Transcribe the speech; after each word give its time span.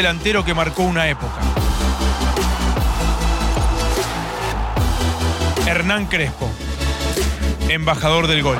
delantero 0.00 0.42
que 0.42 0.54
marcó 0.54 0.82
una 0.84 1.08
época. 1.08 1.40
Hernán 5.66 6.06
Crespo, 6.06 6.48
embajador 7.68 8.26
del 8.26 8.42
gol. 8.42 8.56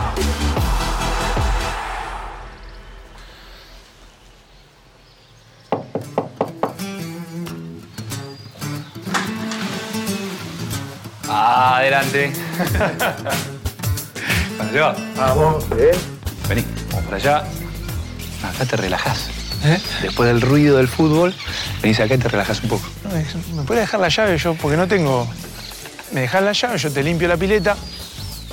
Ah, 11.27 11.79
adelante. 11.79 12.35
¿Para 14.59 14.71
allá? 14.71 14.95
Vamos, 15.17 15.71
bien. 15.71 15.97
Vení, 16.51 16.67
vamos 16.91 17.05
para 17.07 17.17
allá. 17.17 17.45
Acá 18.47 18.67
te 18.67 18.77
relajás. 18.77 19.40
Después 20.03 20.29
del 20.29 20.41
ruido 20.41 20.77
del 20.79 20.89
fútbol, 20.89 21.35
venís 21.83 22.01
acá 22.01 22.15
y 22.15 22.19
te 22.19 22.29
relajás 22.29 22.63
un 22.63 22.71
poco. 22.71 22.89
No, 23.05 23.17
es- 23.17 23.35
¿Me 23.55 23.63
puedes 23.65 23.83
dejar 23.85 24.01
la 24.01 24.09
llave 24.09 24.39
yo? 24.39 24.55
Porque 24.55 24.77
no 24.77 24.89
tengo. 24.89 25.29
Me 26.13 26.23
dejás 26.23 26.43
la 26.43 26.53
llave, 26.53 26.79
yo 26.79 26.91
te 26.93 27.03
limpio 27.03 27.29
la 27.29 27.37
pileta. 27.37 27.77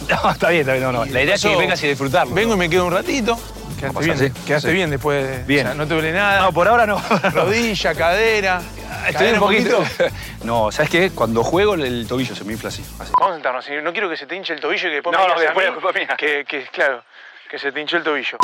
No, 0.07 0.29
está 0.31 0.49
bien, 0.49 0.61
está 0.61 0.73
bien. 0.73 0.83
No, 0.85 0.91
no. 0.91 1.05
La 1.05 1.23
idea 1.23 1.35
es 1.35 1.41
que 1.41 1.55
vengas 1.55 1.83
y 1.83 1.87
disfrutarlo. 1.87 2.33
Vengo 2.33 2.53
y 2.53 2.57
me 2.57 2.69
quedo 2.69 2.85
un 2.85 2.93
ratito. 2.93 3.37
Quedaste 3.79 4.05
bien, 4.05 4.17
sí. 4.17 4.31
quedaste 4.45 4.69
Sí. 4.69 4.73
bien 4.73 4.89
después. 4.91 5.21
de- 5.27 5.43
Bien. 5.43 5.65
o 5.65 5.69
sea, 5.71 5.75
no 5.77 5.87
te 5.87 5.93
duele 5.95 6.13
nada. 6.13 6.41
No, 6.43 6.53
por 6.53 6.67
ahora 6.67 6.85
no. 6.85 7.01
Rodilla, 7.33 7.93
cadera. 7.95 8.61
Estoy 9.09 9.31
un 9.31 9.39
poquito. 9.39 9.83
No, 10.43 10.71
¿sabes 10.71 10.91
qué? 10.91 11.09
Cuando 11.09 11.43
juego 11.43 11.73
el, 11.73 12.05
tobillo 12.07 12.35
se 12.35 12.43
me 12.45 12.53
infla 12.53 12.69
así. 12.69 12.83
así. 12.99 13.11
Vamos 13.19 13.31
a 13.31 13.35
sentarnos. 13.35 13.65
No 13.83 13.91
quiero 13.91 14.07
que 14.09 14.15
se 14.15 14.27
te 14.27 14.35
hinche 14.35 14.53
el 14.53 14.61
tobillo 14.61 14.87
y 14.87 14.91
que 14.91 14.95
después 14.95 15.13
No, 15.17 15.23
me 15.23 15.27
no, 15.27 15.33
a 15.39 15.41
después 15.41 15.65
mí 15.95 15.99
mía. 16.01 16.15
Que, 16.17 16.45
que, 16.47 16.67
claro, 16.71 17.03
que 17.49 17.59
se 17.59 17.71
te 17.73 17.81
hinchó 17.81 17.97
el 17.97 18.03
tobillo. 18.03 18.37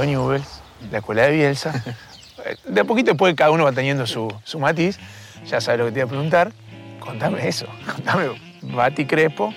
De 0.00 0.06
Newell's, 0.08 0.62
la 0.90 0.98
escuela 0.98 1.22
de 1.22 1.32
Bielsa. 1.32 1.72
De 2.68 2.80
a 2.80 2.84
poquito 2.84 3.10
después 3.12 3.34
cada 3.34 3.50
uno 3.50 3.64
va 3.64 3.72
teniendo 3.72 4.06
su, 4.06 4.32
su 4.44 4.58
matiz. 4.60 4.98
Ya 5.48 5.60
sabes 5.60 5.80
lo 5.80 5.86
que 5.86 5.92
te 5.92 5.98
iba 6.00 6.06
a 6.06 6.08
preguntar. 6.08 6.52
Contame 7.00 7.46
eso. 7.48 7.66
Contame 7.92 8.26
Bati 8.62 9.04
Crespo. 9.04 9.52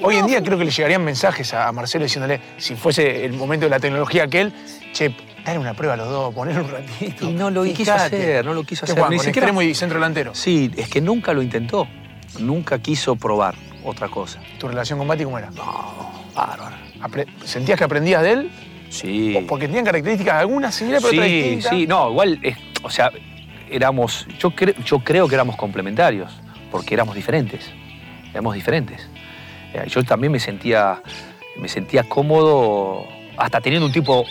Hoy 0.00 0.16
en 0.16 0.26
día 0.26 0.42
creo 0.42 0.58
que 0.58 0.64
le 0.64 0.70
llegarían 0.70 1.04
mensajes 1.04 1.54
a 1.54 1.70
Marcelo 1.70 2.04
diciéndole, 2.04 2.40
si 2.56 2.74
fuese 2.74 3.24
el 3.24 3.34
momento 3.34 3.66
de 3.66 3.70
la 3.70 3.78
tecnología 3.78 4.24
aquel, 4.24 4.52
che, 4.92 5.14
dale 5.44 5.58
una 5.60 5.74
prueba 5.74 5.94
a 5.94 5.96
los 5.96 6.08
dos, 6.08 6.34
poner 6.34 6.58
un 6.58 6.68
ratito. 6.70 7.28
Y 7.28 7.32
no 7.34 7.50
lo 7.50 7.62
quiso 7.62 7.76
fijate". 7.92 8.16
hacer, 8.16 8.44
no 8.44 8.54
lo 8.54 8.64
quiso 8.64 8.84
¿Qué 8.84 8.92
hacer. 8.92 8.96
juegan, 8.96 9.10
Ni 9.12 9.16
con 9.18 9.24
siquiera- 9.26 9.46
extremo 9.46 9.62
y 9.62 9.74
centro 9.74 9.98
delantero. 9.98 10.34
Sí, 10.34 10.72
es 10.76 10.88
que 10.88 11.00
nunca 11.00 11.32
lo 11.32 11.40
intentó. 11.42 11.86
Nunca 12.40 12.78
quiso 12.80 13.14
probar 13.14 13.54
otra 13.84 14.08
cosa. 14.08 14.40
¿Tu 14.58 14.66
relación 14.66 14.98
con 14.98 15.06
Bati 15.06 15.22
cómo 15.24 15.38
era? 15.38 15.50
No, 15.50 16.24
bárbaro. 16.34 16.76
¿Sentías 17.44 17.78
que 17.78 17.84
aprendías 17.84 18.22
de 18.22 18.32
él? 18.32 18.50
Sí. 18.92 19.44
Porque 19.48 19.66
tenían 19.66 19.84
características 19.86 20.34
algunas 20.34 20.74
similares, 20.74 21.02
pero 21.08 21.16
otras 21.22 21.28
Sí, 21.30 21.36
distintas. 21.42 21.70
sí, 21.70 21.86
no, 21.86 22.10
igual, 22.10 22.38
es- 22.42 22.56
o 22.82 22.90
sea, 22.90 23.10
éramos, 23.70 24.26
yo, 24.38 24.50
cre- 24.50 24.74
yo 24.84 24.98
creo 25.00 25.26
que 25.28 25.34
éramos 25.34 25.56
complementarios, 25.56 26.30
porque 26.70 26.92
éramos 26.94 27.14
diferentes, 27.14 27.70
éramos 28.32 28.54
diferentes. 28.54 29.08
Eh, 29.72 29.84
Yo 29.88 30.04
también 30.04 30.30
me 30.30 30.38
sentía, 30.38 31.00
me 31.56 31.68
sentía 31.68 32.02
cómodo, 32.04 33.06
hasta 33.38 33.60
teniendo 33.62 33.86
un 33.86 33.92
tipo 33.92 34.26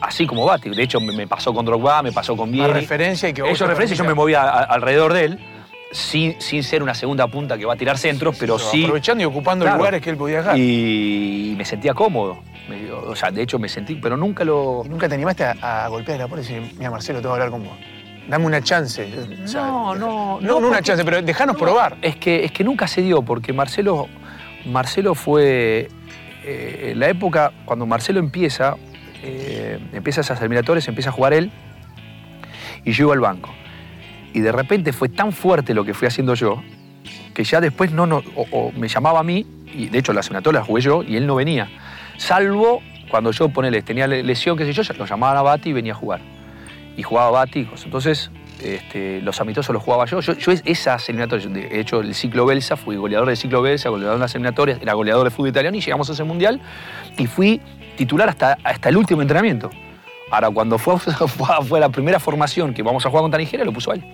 así 0.00 0.26
como 0.26 0.46
Bati. 0.46 0.70
De 0.70 0.82
hecho, 0.82 0.98
me, 1.00 1.26
pasó 1.26 1.52
con 1.52 1.66
Drogba, 1.66 2.02
me 2.02 2.12
pasó 2.12 2.34
con 2.36 2.50
Vieri. 2.50 2.72
referencia 2.72 3.28
y 3.28 3.34
que 3.34 3.42
Eso 3.50 3.66
referencia, 3.66 3.94
yo 3.96 4.04
me 4.04 4.14
movía 4.14 4.42
a- 4.42 4.62
alrededor 4.64 5.12
de 5.12 5.24
él, 5.26 5.38
sin, 5.96 6.38
sin 6.40 6.62
ser 6.62 6.82
una 6.82 6.94
segunda 6.94 7.26
punta 7.26 7.56
que 7.56 7.64
va 7.64 7.72
a 7.72 7.76
tirar 7.76 7.96
centros, 7.96 8.36
pero 8.38 8.58
sí... 8.58 8.82
Aprovechando 8.84 9.22
y 9.22 9.24
ocupando 9.26 9.64
Claro. 9.64 9.78
lugares 9.78 10.02
que 10.02 10.10
él 10.10 10.16
podía 10.16 10.38
dejar. 10.38 10.58
Y... 10.58 11.54
Me 11.56 11.64
sentía 11.64 11.94
cómodo. 11.94 12.38
Me- 12.68 12.90
o 12.92 13.16
sea, 13.16 13.30
de 13.30 13.40
hecho 13.42 13.58
me 13.58 13.68
sentí, 13.68 13.94
pero 13.94 14.16
nunca 14.16 14.44
lo... 14.44 14.82
nunca 14.86 15.08
te 15.08 15.14
animaste 15.14 15.44
a, 15.44 15.84
a 15.84 15.88
golpear 15.88 16.18
la 16.18 16.28
puerta 16.28 16.46
y 16.50 16.54
decir, 16.54 16.74
mira, 16.76 16.90
Marcelo, 16.90 17.20
tengo 17.20 17.34
que 17.34 17.40
hablar 17.42 17.50
con 17.50 17.64
vos. 17.64 17.78
Dame 18.28 18.44
una 18.44 18.60
chance. 18.60 19.08
O 19.44 19.48
sea, 19.48 19.62
No, 19.62 19.94
no, 19.94 20.38
No, 20.40 20.60
no 20.60 20.68
una 20.68 20.82
chance, 20.82 21.02
pero 21.04 21.22
dejanos 21.22 21.54
No, 21.54 21.60
probar. 21.60 21.96
Es 22.02 22.16
que, 22.16 22.44
es 22.44 22.52
que 22.52 22.62
nunca 22.62 22.86
se 22.88 23.00
dio, 23.00 23.22
porque 23.22 23.52
Marcelo, 23.54 24.08
Marcelo 24.66 25.14
fue. 25.14 25.88
eh, 26.44 26.90
en 26.92 26.98
la 27.00 27.08
época, 27.08 27.52
cuando 27.64 27.86
Marcelo 27.86 28.18
empieza, 28.20 28.74
eh, 29.22 29.78
empieza 29.94 30.20
esas 30.20 30.38
eliminatorias, 30.40 30.86
empieza 30.88 31.08
a 31.10 31.12
jugar 31.12 31.32
él, 31.32 31.50
y 32.84 32.92
yo 32.92 33.04
iba 33.06 33.14
al 33.14 33.20
banco. 33.20 33.50
Y 34.36 34.40
de 34.40 34.52
repente 34.52 34.92
fue 34.92 35.08
tan 35.08 35.32
fuerte 35.32 35.72
lo 35.72 35.82
que 35.82 35.94
fui 35.94 36.06
haciendo 36.06 36.34
yo, 36.34 36.62
que 37.32 37.42
ya 37.42 37.58
después 37.58 37.90
no, 37.90 38.04
no 38.04 38.22
o, 38.52 38.70
me 38.76 38.86
llamaba 38.86 39.20
a 39.20 39.22
mí, 39.22 39.46
y 39.64 39.86
de 39.86 39.98
hecho 39.98 40.12
las 40.12 40.26
eliminatorias 40.26 40.60
las 40.60 40.66
jugué 40.66 40.82
yo, 40.82 41.02
y 41.02 41.16
él 41.16 41.26
no 41.26 41.36
venía. 41.36 41.70
Salvo 42.18 42.82
cuando 43.08 43.30
yo, 43.30 43.48
ponele, 43.48 43.80
tenía 43.80 44.06
lesión, 44.06 44.58
qué 44.58 44.66
sé 44.66 44.74
yo, 44.74 44.82
lo 44.98 45.06
llamaban 45.06 45.38
a 45.38 45.40
Bati 45.42 45.70
y 45.70 45.72
venía 45.72 45.92
a 45.94 45.96
jugar. 45.96 46.20
Y 46.98 47.02
jugaba 47.02 47.30
Bati, 47.30 47.66
entonces 47.82 48.30
este, 48.62 49.22
los 49.22 49.40
amistosos 49.40 49.72
los 49.72 49.82
jugaba 49.82 50.04
yo. 50.04 50.20
Yo, 50.20 50.34
yo 50.34 50.52
es- 50.52 50.62
esas 50.66 51.08
eliminatorias, 51.08 51.50
de 51.50 51.80
hecho 51.80 52.00
el 52.00 52.14
ciclo 52.14 52.44
Belsa, 52.44 52.76
fui 52.76 52.96
goleador 52.96 53.28
del 53.28 53.38
ciclo 53.38 53.62
Belsa, 53.62 53.88
goleador 53.88 54.16
de 54.16 54.20
las 54.20 54.34
eliminatorias, 54.34 54.82
era 54.82 54.92
goleador 54.92 55.24
de 55.24 55.30
fútbol 55.30 55.48
italiano 55.48 55.78
y 55.78 55.80
llegamos 55.80 56.10
a 56.10 56.12
ese 56.12 56.24
mundial 56.24 56.60
y 57.16 57.26
fui 57.26 57.58
titular 57.96 58.28
hasta, 58.28 58.58
hasta 58.62 58.90
el 58.90 58.98
último 58.98 59.22
entrenamiento. 59.22 59.70
Ahora, 60.30 60.50
cuando 60.50 60.78
fue, 60.78 60.98
fue, 61.68 61.80
la 61.80 61.88
primera 61.88 62.18
formación 62.20 62.74
que 62.74 62.82
vamos 62.82 63.04
a 63.06 63.10
jugar 63.10 63.22
contra 63.22 63.38
Nigeria, 63.38 63.64
lo 63.64 63.72
puso 63.72 63.92
a 63.92 63.94
él. 63.94 64.04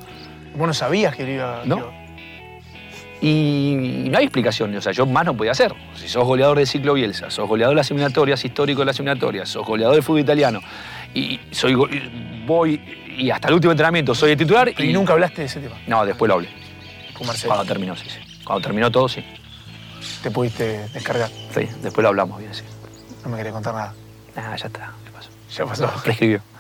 Vos 0.56 0.66
no 0.66 0.74
sabías 0.74 1.14
que 1.16 1.30
iba... 1.32 1.62
No. 1.64 1.76
que- 1.76 2.02
Y 3.26 4.08
no 4.10 4.18
hay 4.18 4.24
explicación, 4.24 4.74
o 4.76 4.80
sea, 4.80 4.92
yo 4.92 5.06
más 5.06 5.24
no 5.24 5.36
podía 5.36 5.52
hacer. 5.52 5.72
Si 5.94 6.08
sos 6.08 6.24
goleador 6.24 6.58
del 6.58 6.66
ciclo 6.66 6.94
Bielsa, 6.94 7.30
sos 7.30 7.48
goleador 7.48 7.74
de 7.74 7.80
las 7.80 7.90
eliminatorias, 7.90 8.44
histórico 8.44 8.80
de 8.80 8.86
las 8.86 8.98
eliminatorias, 8.98 9.48
sos 9.48 9.64
goleador 9.66 9.94
del 9.94 10.02
fútbol 10.02 10.20
italiano, 10.20 10.60
y 11.14 11.38
soy 11.52 11.72
y 11.72 12.44
voy 12.46 12.80
y 13.16 13.30
hasta 13.30 13.48
el 13.48 13.54
último 13.54 13.70
entrenamiento 13.72 14.14
soy 14.14 14.30
el 14.32 14.38
titular 14.38 14.72
Y 14.80 14.90
nunca 14.92 15.12
hablaste 15.12 15.42
de 15.42 15.46
ese 15.46 15.60
tema 15.60 15.76
No, 15.86 16.04
después 16.06 16.26
lo 16.28 16.34
hablé. 16.34 16.48
con 17.16 17.26
Marcelo. 17.26 17.54
Cuando 17.54 17.66
terminó, 17.72 17.94
sí, 17.94 18.06
sí. 18.08 18.18
Cuando 18.44 18.62
terminó 18.62 18.90
todo, 18.90 19.08
sí. 19.08 19.22
Te 20.22 20.30
pudiste 20.30 20.88
descargar. 20.88 21.28
Sí, 21.54 21.68
después 21.82 22.02
lo 22.02 22.08
hablamos 22.08 22.38
bien, 22.40 22.52
sí. 22.54 22.64
No 23.22 23.30
me 23.30 23.36
querés 23.36 23.52
contar 23.52 23.74
nada. 23.74 23.94
Ah, 24.36 24.56
ya 24.56 24.66
está. 24.66 24.92
Ya 25.56 25.66
pasó. 25.66 25.90
Prescribió. 26.02 26.40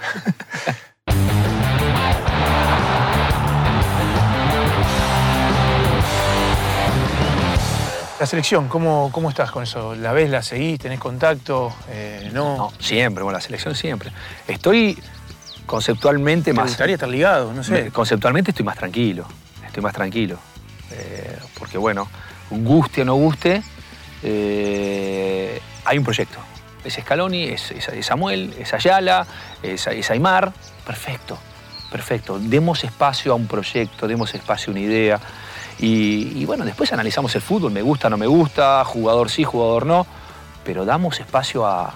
La 8.20 8.26
selección, 8.26 8.68
¿cómo, 8.68 9.10
¿cómo 9.10 9.28
estás 9.30 9.50
con 9.50 9.64
eso? 9.64 9.96
¿La 9.96 10.12
ves, 10.12 10.30
la 10.30 10.42
seguís, 10.42 10.78
tenés 10.78 11.00
contacto? 11.00 11.74
Eh, 11.88 12.30
¿No? 12.32 12.56
No, 12.56 12.72
siempre, 12.78 13.24
bueno, 13.24 13.36
la 13.36 13.42
selección 13.42 13.74
siempre. 13.74 14.12
Estoy 14.46 14.96
conceptualmente 15.66 16.52
¿Te 16.52 16.56
más. 16.56 16.66
gustaría 16.68 16.94
estar 16.94 17.08
ligado? 17.08 17.52
No 17.52 17.64
sé. 17.64 17.72
Me- 17.84 17.90
Conceptualmente 17.90 18.52
estoy 18.52 18.64
más 18.64 18.76
tranquilo, 18.76 19.26
estoy 19.66 19.82
más 19.82 19.92
tranquilo. 19.92 20.38
Eh, 20.92 21.36
porque 21.58 21.78
bueno, 21.78 22.06
guste 22.50 23.02
o 23.02 23.04
no 23.04 23.14
guste, 23.14 23.60
eh, 24.22 25.60
hay 25.84 25.98
un 25.98 26.04
proyecto. 26.04 26.38
Es 26.84 26.94
Scaloni, 26.94 27.44
es, 27.44 27.70
es- 27.70 27.88
es 27.88 28.06
Samuel, 28.06 28.54
es 28.58 28.72
Ayala, 28.74 29.26
es, 29.62 29.86
es 29.86 30.10
Aymar. 30.10 30.52
Perfecto, 30.86 31.38
perfecto. 31.90 32.38
Demos 32.40 32.82
espacio 32.84 33.32
a 33.32 33.34
un 33.36 33.46
proyecto, 33.46 34.08
demos 34.08 34.34
espacio 34.34 34.70
a 34.70 34.72
una 34.72 34.80
idea. 34.80 35.20
Y, 35.78 36.32
y 36.40 36.44
bueno, 36.44 36.64
después 36.64 36.92
analizamos 36.92 37.34
el 37.34 37.40
fútbol, 37.42 37.72
me 37.72 37.82
gusta, 37.82 38.10
no 38.10 38.16
me 38.16 38.26
gusta, 38.26 38.84
jugador 38.84 39.30
sí, 39.30 39.42
jugador 39.44 39.86
no, 39.86 40.06
pero 40.64 40.84
damos 40.84 41.18
espacio 41.20 41.66
a, 41.66 41.92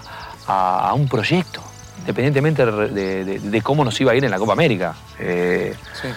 a- 0.47 0.89
a 0.89 0.95
un 0.95 1.09
proyecto, 1.09 1.63
independientemente 2.01 2.65
de, 2.67 3.25
de- 3.25 3.39
de 3.41 3.63
cómo 3.63 3.85
nos 3.85 4.01
iba 4.01 4.13
a 4.13 4.15
ir 4.15 4.25
en 4.25 4.31
la 4.31 4.39
Copa 4.39 4.53
América. 4.53 4.95
Eh, 5.19 5.75
Sí. 6.01 6.09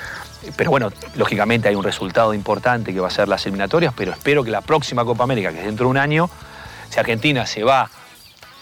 pero 0.56 0.72
bueno, 0.72 0.92
lógicamente 1.16 1.68
hay 1.68 1.76
un 1.76 1.84
resultado 1.84 2.34
importante 2.34 2.94
que 2.94 3.00
va 3.00 3.08
a 3.08 3.12
ser 3.12 3.28
las 3.28 3.46
eliminatorias, 3.46 3.94
pero 3.96 4.12
espero 4.14 4.44
que 4.44 4.52
la 4.52 4.62
próxima 4.62 5.04
Copa 5.04 5.24
América, 5.26 5.52
que 5.52 5.60
es 5.60 5.66
dentro 5.66 5.86
de 5.88 5.92
un 5.92 5.98
año, 5.98 6.30
si 6.90 7.00
Argentina 7.00 7.46
se 7.46 7.64
va 7.64 7.90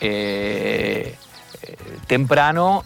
eh, 0.01 1.15
temprano, 2.07 2.83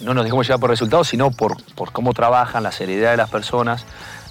no 0.00 0.14
nos 0.14 0.24
dejemos 0.24 0.46
llevar 0.46 0.60
por 0.60 0.70
resultados, 0.70 1.08
sino 1.08 1.30
por, 1.30 1.62
por 1.74 1.92
cómo 1.92 2.12
trabajan, 2.14 2.62
la 2.62 2.72
seriedad 2.72 3.10
de 3.12 3.16
las 3.16 3.30
personas, 3.30 3.84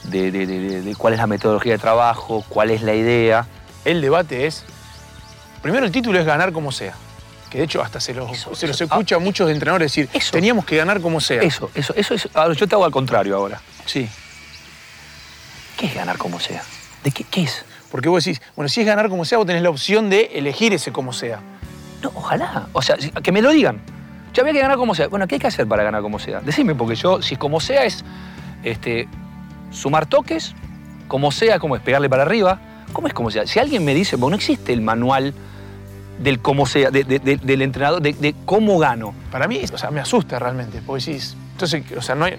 de, 0.04 0.32
de- 0.32 0.46
de- 0.46 0.60
de- 0.60 0.82
de 0.82 0.96
cuál 0.96 1.14
es 1.14 1.20
la 1.20 1.28
metodología 1.28 1.74
de 1.74 1.80
trabajo, 1.80 2.44
cuál 2.50 2.70
es 2.72 2.82
la 2.82 2.94
idea. 2.94 3.48
El 3.86 4.02
debate 4.02 4.46
es, 4.48 4.64
primero 5.62 5.86
el 5.86 5.92
título 5.92 6.20
es 6.20 6.26
ganar 6.26 6.52
como 6.52 6.72
sea. 6.72 6.94
Que 7.50 7.60
de 7.60 7.66
hecho 7.66 7.82
hasta 7.84 8.00
se 8.00 8.14
los, 8.16 8.32
Eso, 8.32 8.56
se 8.56 8.66
los 8.68 8.82
escucha 8.82 9.16
a 9.16 9.20
muchos 9.20 9.50
entrenadores 9.50 9.92
decir, 9.92 10.10
Eso. 10.14 10.32
teníamos 10.32 10.66
que 10.66 10.76
ganar 10.76 11.00
como 11.02 11.22
sea. 11.22 11.42
Eso, 11.44 11.70
eso, 11.76 11.94
eso 11.96 12.16
es. 12.16 12.28
ahora, 12.34 12.54
yo 12.56 12.68
te 12.68 12.74
hago 12.76 12.84
al 12.86 12.92
contrario 12.92 13.36
ahora. 13.36 13.62
Sí. 13.86 14.10
¿Qué 15.78 15.86
es 15.88 15.94
ganar 15.94 16.18
como 16.18 16.40
sea? 16.40 16.64
¿De 17.04 17.12
qué, 17.12 17.24
qué 17.26 17.44
es? 17.44 17.64
Porque 17.92 18.10
vos 18.10 18.24
decís, 18.24 18.42
bueno, 18.56 18.70
si 18.70 18.82
es 18.82 18.88
ganar 18.88 19.08
como 19.10 19.24
sea, 19.24 19.38
vos 19.38 19.46
tenés 19.46 19.62
la 19.62 19.70
opción 19.70 20.10
de 20.10 20.32
elegir 20.34 20.74
ese 20.74 20.92
como 20.92 21.14
sea. 21.14 21.40
No, 22.04 22.12
ojalá. 22.14 22.68
O 22.74 22.82
sea, 22.82 22.96
que 22.98 23.32
me 23.32 23.42
lo 23.42 23.50
digan. 23.52 23.80
Ya 24.34 24.42
había 24.42 24.54
que 24.54 24.60
ganar 24.60 24.78
como 24.78 24.94
sea. 24.94 25.08
Bueno, 25.08 25.28
¿qué 25.28 25.36
hay 25.36 25.40
que 25.40 25.48
hacer 25.48 25.68
para 25.68 25.84
ganar 25.84 26.02
como 26.02 26.20
sea? 26.20 26.42
Decime, 26.42 26.76
porque 26.76 26.96
yo, 26.96 27.22
si 27.22 27.36
como 27.36 27.60
sea 27.60 27.86
es 27.86 28.04
este, 28.64 29.08
sumar 29.72 30.06
toques, 30.06 30.54
como 31.08 31.32
sea, 31.32 31.60
como 31.60 31.76
es 31.76 31.82
pegarle 31.82 32.10
para 32.10 32.24
arriba, 32.24 32.60
¿cómo 32.94 33.08
es 33.08 33.14
como 33.14 33.32
sea? 33.32 33.46
Si 33.48 33.60
alguien 33.60 33.86
me 33.86 33.94
dice, 33.94 34.16
bueno, 34.16 34.32
no 34.32 34.36
existe 34.38 34.74
el 34.74 34.82
manual 34.82 35.34
del 36.20 36.40
cómo 36.40 36.66
sea, 36.66 36.90
de- 36.92 37.04
de- 37.04 37.20
de- 37.20 37.38
del 37.38 37.62
entrenador, 37.62 38.02
de, 38.02 38.14
de 38.14 38.36
cómo 38.46 38.80
gano. 38.80 39.14
Para 39.32 39.48
mí, 39.48 39.62
o 39.72 39.78
sea, 39.78 39.92
me 39.92 40.00
asusta 40.00 40.40
realmente, 40.40 40.82
porque 40.86 41.04
decís, 41.06 41.36
entonces, 41.54 41.84
o 41.98 42.02
sea, 42.02 42.16
no 42.16 42.26
hay, 42.26 42.36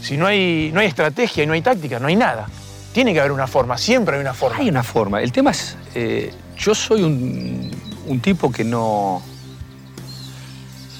si 0.00 0.16
no 0.16 0.26
hay, 0.26 0.70
no 0.72 0.80
hay 0.80 0.86
estrategia 0.86 1.42
y 1.44 1.46
no 1.46 1.52
hay 1.52 1.62
táctica, 1.62 1.98
no 1.98 2.06
hay 2.08 2.16
nada. 2.16 2.46
Tiene 2.92 3.12
que 3.12 3.20
haber 3.20 3.32
una 3.32 3.46
forma, 3.46 3.76
siempre 3.78 4.16
hay 4.16 4.20
una 4.20 4.34
forma. 4.34 4.58
Hay 4.58 4.68
una 4.68 4.82
forma. 4.82 5.20
El 5.22 5.32
tema 5.32 5.50
es, 5.50 5.76
eh, 5.94 6.32
yo 6.56 6.74
soy 6.74 7.02
un, 7.02 7.70
un 8.08 8.20
tipo 8.20 8.50
que 8.50 8.64
no, 8.64 9.22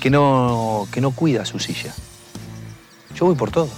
que 0.00 0.10
no, 0.10 0.86
que 0.92 1.00
no 1.00 1.10
cuida 1.10 1.44
su 1.44 1.58
silla. 1.58 1.92
Yo 3.14 3.26
voy 3.26 3.34
por 3.34 3.50
todo. 3.50 3.68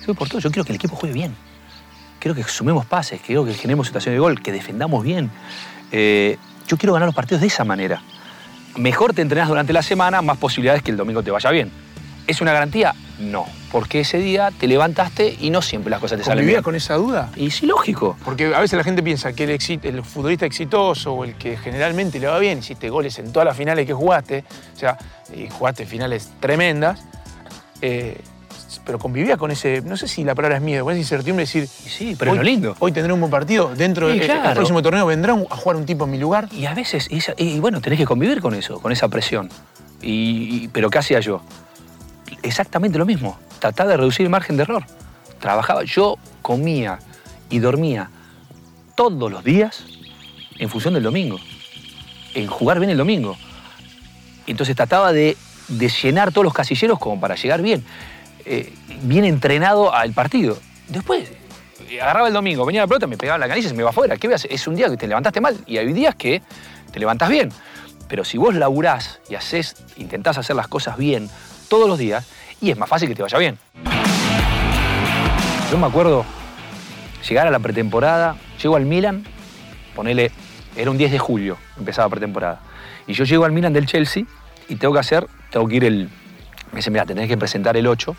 Yo 0.00 0.06
voy 0.08 0.14
por 0.14 0.28
todo. 0.28 0.40
Yo 0.40 0.50
quiero 0.50 0.64
que 0.64 0.72
el 0.72 0.76
equipo 0.76 0.94
juegue 0.94 1.14
bien. 1.14 1.34
Quiero 2.20 2.34
que 2.34 2.44
sumemos 2.44 2.86
pases, 2.86 3.20
quiero 3.20 3.44
que 3.44 3.52
generemos 3.54 3.88
situaciones 3.88 4.16
de 4.16 4.20
gol, 4.20 4.40
que 4.42 4.52
defendamos 4.52 5.02
bien. 5.02 5.30
Eh, 5.90 6.38
yo 6.68 6.76
quiero 6.76 6.92
ganar 6.92 7.06
los 7.06 7.14
partidos 7.14 7.40
de 7.40 7.48
esa 7.48 7.64
manera. 7.64 8.00
Mejor 8.76 9.12
te 9.12 9.22
entrenás 9.22 9.48
durante 9.48 9.72
la 9.72 9.82
semana, 9.82 10.22
más 10.22 10.38
posibilidades 10.38 10.82
que 10.82 10.92
el 10.92 10.96
domingo 10.96 11.22
te 11.22 11.30
vaya 11.30 11.50
bien. 11.50 11.72
¿Es 12.26 12.40
una 12.40 12.52
garantía? 12.52 12.94
No. 13.18 13.46
Porque 13.70 14.00
ese 14.00 14.18
día 14.18 14.50
te 14.58 14.66
levantaste 14.66 15.36
y 15.40 15.50
no 15.50 15.62
siempre 15.62 15.90
las 15.90 16.00
cosas 16.00 16.18
te 16.18 16.24
salen 16.24 16.38
¿Convivía 16.40 16.58
bien. 16.58 16.62
con 16.64 16.74
esa 16.74 16.94
duda? 16.94 17.30
Y 17.36 17.50
sí, 17.50 17.66
lógico. 17.66 18.16
Porque 18.24 18.54
a 18.54 18.60
veces 18.60 18.76
la 18.76 18.84
gente 18.84 19.02
piensa 19.02 19.32
que 19.32 19.44
el, 19.44 20.02
futbolista 20.04 20.44
exitoso 20.46 21.14
o 21.14 21.24
el 21.24 21.34
que 21.36 21.56
generalmente 21.56 22.20
le 22.20 22.26
va 22.26 22.38
bien, 22.38 22.58
hiciste 22.58 22.90
goles 22.90 23.18
en 23.18 23.32
todas 23.32 23.46
las 23.46 23.56
finales 23.56 23.86
que 23.86 23.92
jugaste, 23.94 24.44
o 24.74 24.78
sea, 24.78 24.98
y 25.34 25.48
jugaste 25.48 25.86
finales 25.86 26.30
tremendas, 26.40 27.00
eh, 27.80 28.20
pero 28.84 28.98
convivía 28.98 29.36
con 29.36 29.50
ese, 29.50 29.80
no 29.82 29.96
sé 29.96 30.06
si 30.08 30.24
la 30.24 30.34
palabra 30.34 30.56
es 30.58 30.62
miedo, 30.62 30.84
con 30.84 30.92
esa 30.92 31.00
incertidumbre 31.00 31.46
de 31.46 31.60
decir, 31.60 31.62
Y 31.86 31.88
sí, 31.88 32.16
pero 32.18 32.32
hoy, 32.32 32.38
es 32.38 32.44
lo 32.44 32.50
lindo. 32.50 32.76
hoy 32.78 32.92
tendré 32.92 33.12
un 33.12 33.20
buen 33.20 33.30
partido, 33.30 33.72
dentro 33.74 34.10
Sí, 34.12 34.18
del 34.18 34.26
claro. 34.26 34.54
próximo 34.54 34.82
torneo 34.82 35.06
vendrá 35.06 35.32
a 35.34 35.56
jugar 35.56 35.76
un 35.76 35.86
tipo 35.86 36.04
en 36.04 36.10
mi 36.10 36.18
lugar. 36.18 36.48
Y 36.52 36.66
a 36.66 36.74
veces, 36.74 37.08
y, 37.38 37.58
bueno, 37.60 37.80
tenés 37.80 37.98
que 37.98 38.04
convivir 38.06 38.40
con 38.40 38.54
eso, 38.54 38.80
con 38.80 38.92
esa 38.92 39.08
presión. 39.08 39.48
Y, 40.02 40.64
y- 40.64 40.68
pero 40.72 40.90
¿qué 40.90 40.98
hacía 40.98 41.20
yo? 41.20 41.42
Exactamente 42.42 42.98
lo 42.98 43.06
mismo. 43.06 43.38
Trataba 43.58 43.90
de 43.90 43.96
reducir 43.96 44.24
el 44.24 44.30
margen 44.30 44.56
de 44.56 44.64
error. 44.64 44.84
Trabajaba, 45.40 45.84
yo 45.84 46.18
comía 46.40 46.98
y 47.50 47.58
dormía 47.58 48.10
todos 48.94 49.30
los 49.30 49.44
días 49.44 49.84
en 50.58 50.68
función 50.68 50.94
del 50.94 51.02
domingo. 51.02 51.38
En 52.34 52.46
jugar 52.46 52.78
bien 52.78 52.90
el 52.90 52.98
domingo. 52.98 53.36
Entonces 54.46 54.74
trataba 54.74 55.12
de, 55.12 55.36
llenar 56.02 56.32
todos 56.32 56.44
los 56.44 56.54
casilleros 56.54 56.98
como 56.98 57.20
para 57.20 57.34
llegar 57.36 57.62
bien. 57.62 57.84
eh, 58.44 58.72
bien 59.02 59.24
entrenado 59.24 59.94
al 59.94 60.12
partido. 60.12 60.58
Después, 60.88 61.30
eh, 61.88 62.00
agarraba 62.00 62.28
el 62.28 62.34
domingo, 62.34 62.64
venía 62.64 62.82
la 62.82 62.86
pelota, 62.86 63.06
me 63.06 63.16
pegaba 63.16 63.38
la 63.38 63.48
canilla 63.48 63.70
y 63.70 63.74
me 63.74 63.82
va 63.82 63.90
afuera. 63.90 64.16
¿Qué 64.16 64.32
hacer? 64.32 64.52
Es 64.52 64.66
un 64.66 64.74
día 64.74 64.88
que 64.88 64.96
te 64.96 65.06
levantaste 65.06 65.40
mal 65.40 65.56
y 65.66 65.78
hay 65.78 65.92
días 65.92 66.14
que 66.14 66.42
te 66.90 66.98
levantas 66.98 67.28
bien. 67.28 67.50
Pero 68.08 68.24
si 68.24 68.38
vos 68.38 68.54
laburás 68.54 69.20
y 69.28 69.34
haces, 69.34 69.76
intentás 69.96 70.38
hacer 70.38 70.56
las 70.56 70.68
cosas 70.68 70.96
bien 70.96 71.28
todos 71.72 71.88
los 71.88 71.96
días, 71.96 72.28
y 72.60 72.70
es 72.70 72.76
más 72.76 72.86
fácil 72.86 73.08
que 73.08 73.14
te 73.14 73.22
vaya 73.22 73.38
bien. 73.38 73.58
Yo 75.70 75.78
me 75.78 75.86
acuerdo 75.86 76.26
llegar 77.26 77.46
a 77.46 77.50
la 77.50 77.60
pretemporada, 77.60 78.36
llego 78.62 78.76
al 78.76 78.84
Milan, 78.84 79.24
ponele, 79.96 80.30
era 80.76 80.90
un 80.90 80.98
10 80.98 81.12
de 81.12 81.18
julio, 81.18 81.56
empezaba 81.78 82.10
pretemporada. 82.10 82.60
Y 83.06 83.14
yo 83.14 83.24
llego 83.24 83.46
al 83.46 83.52
Milan 83.52 83.72
del 83.72 83.86
Chelsea 83.86 84.24
y 84.68 84.76
tengo 84.76 84.92
que 84.92 85.00
hacer, 85.00 85.26
tengo 85.50 85.66
que 85.66 85.76
ir 85.76 85.84
el. 85.84 86.10
Me 86.72 86.76
dice, 86.76 86.90
mira, 86.90 87.06
tenés 87.06 87.26
que 87.26 87.38
presentar 87.38 87.74
el 87.74 87.86
8 87.86 88.16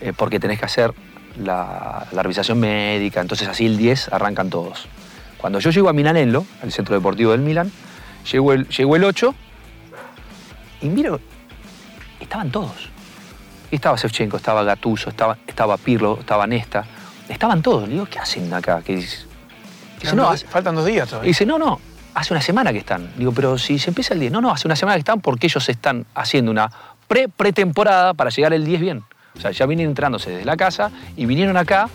eh, 0.00 0.12
porque 0.16 0.40
tenés 0.40 0.58
que 0.58 0.64
hacer 0.64 0.94
la, 1.38 2.06
revisación 2.12 2.58
médica, 2.58 3.20
entonces 3.20 3.46
así 3.46 3.66
el 3.66 3.76
10 3.76 4.10
arrancan 4.10 4.48
todos. 4.48 4.88
Cuando 5.36 5.58
yo 5.58 5.68
llego 5.68 5.90
a 5.90 5.92
Milanello, 5.92 6.46
al 6.62 6.72
centro 6.72 6.94
deportivo 6.94 7.32
del 7.32 7.42
Milan, 7.42 7.70
llego 8.32 8.54
el, 8.54 8.66
llego 8.68 8.96
el 8.96 9.04
8 9.04 9.34
y 10.80 10.88
miro, 10.88 11.20
estaban 12.20 12.50
todos. 12.50 12.88
Y 13.70 13.76
estaba 13.76 13.96
Shevchenko, 13.96 14.36
estaba 14.36 14.62
Gatuso, 14.62 15.10
estaba, 15.10 15.36
estaba 15.46 15.76
Pirlo, 15.76 16.18
estaba 16.20 16.46
Nesta, 16.46 16.84
estaban 17.28 17.62
todos. 17.62 17.88
Le 17.88 17.94
digo, 17.94 18.06
¿qué 18.06 18.18
hacen 18.18 18.52
acá? 18.52 18.80
Dice, 18.86 19.26
dice, 20.00 20.14
no, 20.16 20.28
hace- 20.28 20.46
Faltan 20.46 20.74
dos 20.74 20.84
días 20.86 21.06
y 21.06 21.10
todavía. 21.10 21.28
dice, 21.28 21.44
no, 21.46 21.58
no, 21.58 21.80
hace 22.14 22.32
una 22.34 22.42
semana 22.42 22.72
que 22.72 22.78
están. 22.78 23.10
Digo, 23.16 23.32
pero 23.32 23.58
si 23.58 23.78
se 23.78 23.90
empieza 23.90 24.14
el 24.14 24.20
10. 24.20 24.32
No, 24.32 24.40
no, 24.40 24.50
hace 24.52 24.68
una 24.68 24.76
semana 24.76 24.94
que 24.96 25.00
están 25.00 25.20
porque 25.20 25.46
ellos 25.48 25.68
están 25.68 26.06
haciendo 26.14 26.50
una 26.50 26.70
pre-pretemporada 27.08 28.14
para 28.14 28.30
llegar 28.30 28.52
el 28.52 28.64
10 28.64 28.80
bien. 28.80 29.02
O 29.36 29.40
sea, 29.40 29.50
ya 29.50 29.66
vienen 29.66 29.86
entrándose 29.88 30.30
desde 30.30 30.44
la 30.44 30.56
casa 30.56 30.90
y 31.16 31.26
vinieron 31.26 31.56
acá 31.56 31.88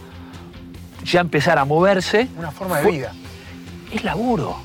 ya 1.04 1.20
a 1.20 1.22
empezar 1.22 1.58
a 1.58 1.64
moverse. 1.66 2.28
Una 2.38 2.52
forma 2.52 2.80
de 2.80 2.92
vida. 2.92 3.14
Es 3.92 4.04
laburo. 4.04 4.58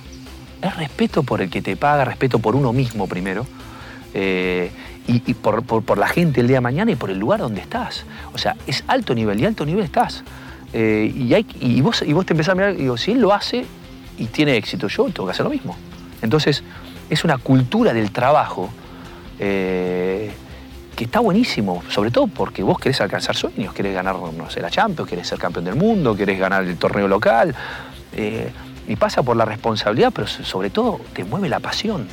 Es 0.60 0.74
respeto 0.76 1.22
por 1.22 1.40
el 1.42 1.50
que 1.50 1.62
te 1.62 1.76
paga, 1.76 2.04
respeto 2.04 2.38
por 2.40 2.56
uno 2.56 2.72
mismo 2.72 3.06
primero. 3.06 3.46
eh, 4.14 4.70
y 5.06 5.34
por, 5.34 5.62
por- 5.64 5.98
la 5.98 6.08
gente 6.08 6.40
el 6.40 6.46
día 6.48 6.56
de 6.58 6.60
mañana 6.62 6.90
y 6.90 6.96
por 6.96 7.10
el 7.10 7.18
lugar 7.18 7.40
donde 7.40 7.60
estás. 7.60 8.04
O 8.32 8.38
sea, 8.38 8.56
es 8.66 8.84
alto 8.86 9.14
nivel 9.14 9.40
y 9.40 9.46
alto 9.46 9.64
nivel 9.66 9.84
estás. 9.84 10.22
Eh, 10.72 11.12
y, 11.14 11.34
y, 11.60 11.80
vos, 11.82 12.02
y 12.02 12.12
vos 12.12 12.24
te 12.26 12.32
empezás 12.32 12.52
a 12.52 12.54
mirar 12.54 12.76
digo, 12.76 12.96
si 12.96 13.12
él 13.12 13.20
lo 13.20 13.32
hace 13.32 13.64
y 14.18 14.26
tiene 14.26 14.56
éxito, 14.56 14.88
yo 14.88 15.04
tengo 15.06 15.26
que 15.26 15.32
hacer 15.32 15.44
lo 15.44 15.50
mismo. 15.50 15.76
Entonces, 16.22 16.62
es 17.10 17.22
una 17.24 17.36
cultura 17.38 17.92
del 17.92 18.10
trabajo 18.10 18.70
eh, 19.38 20.32
que 20.96 21.04
está 21.04 21.20
buenísimo, 21.20 21.82
sobre 21.88 22.10
todo 22.10 22.26
porque 22.28 22.62
vos 22.62 22.78
querés 22.78 23.00
alcanzar 23.00 23.34
sueños, 23.36 23.74
querés 23.74 23.94
ganar, 23.94 24.16
no 24.16 24.48
sé, 24.50 24.60
la 24.60 24.70
Champions, 24.70 25.08
querés 25.10 25.26
ser 25.26 25.38
campeón 25.38 25.64
del 25.64 25.74
mundo, 25.74 26.16
querés 26.16 26.38
ganar 26.38 26.64
el 26.64 26.76
torneo 26.76 27.08
local. 27.08 27.54
eh, 28.16 28.50
y 28.86 28.96
pasa 28.96 29.22
por 29.22 29.34
la 29.34 29.46
responsabilidad, 29.46 30.12
pero 30.14 30.26
so- 30.26 30.44
sobre 30.44 30.68
todo 30.70 31.00
te 31.14 31.24
mueve 31.24 31.48
la 31.48 31.58
pasión. 31.58 32.06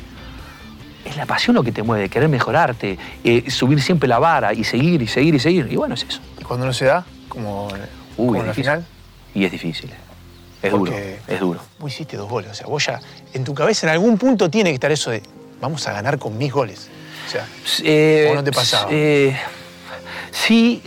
Es 1.04 1.16
la 1.16 1.26
pasión 1.26 1.54
lo 1.56 1.62
que 1.64 1.72
te 1.72 1.82
mueve, 1.82 2.08
querer 2.08 2.28
mejorarte, 2.28 2.96
eh, 3.24 3.50
subir 3.50 3.82
siempre 3.82 4.08
la 4.08 4.18
vara 4.18 4.52
y 4.54 4.62
seguir 4.64 5.02
y 5.02 5.06
seguir 5.08 5.34
y 5.34 5.38
seguir. 5.40 5.66
Y 5.70 5.76
bueno, 5.76 5.94
es 5.94 6.04
eso. 6.04 6.20
Y 6.40 6.44
cuando 6.44 6.64
no 6.66 6.72
se 6.72 6.84
da, 6.84 7.04
como, 7.28 7.66
Uy, 7.68 7.76
como 8.16 8.34
es 8.36 8.40
en 8.42 8.46
la 8.46 8.54
final, 8.54 8.86
Y 9.34 9.44
es 9.44 9.50
difícil. 9.52 9.90
Es 10.62 10.70
duro, 10.70 10.92
es 11.26 11.40
duro. 11.40 11.60
vos 11.80 11.92
hiciste 11.92 12.16
dos 12.16 12.28
goles. 12.30 12.50
O 12.52 12.54
sea, 12.54 12.66
vos 12.68 12.86
ya, 12.86 13.00
en 13.34 13.42
tu 13.42 13.52
cabeza 13.52 13.86
en 13.86 13.92
algún 13.92 14.16
punto 14.16 14.48
tiene 14.48 14.70
que 14.70 14.74
estar 14.74 14.92
eso 14.92 15.10
de, 15.10 15.20
vamos 15.60 15.86
a 15.88 15.92
ganar 15.92 16.18
con 16.20 16.38
mis 16.38 16.52
goles. 16.52 16.88
O 17.26 17.30
sea, 17.30 17.46
Eh, 17.82 18.28
¿O 18.30 18.34
no 18.36 18.44
te 18.44 18.52
pasaba? 18.52 18.88
eh, 18.92 19.36
sí. 20.30 20.80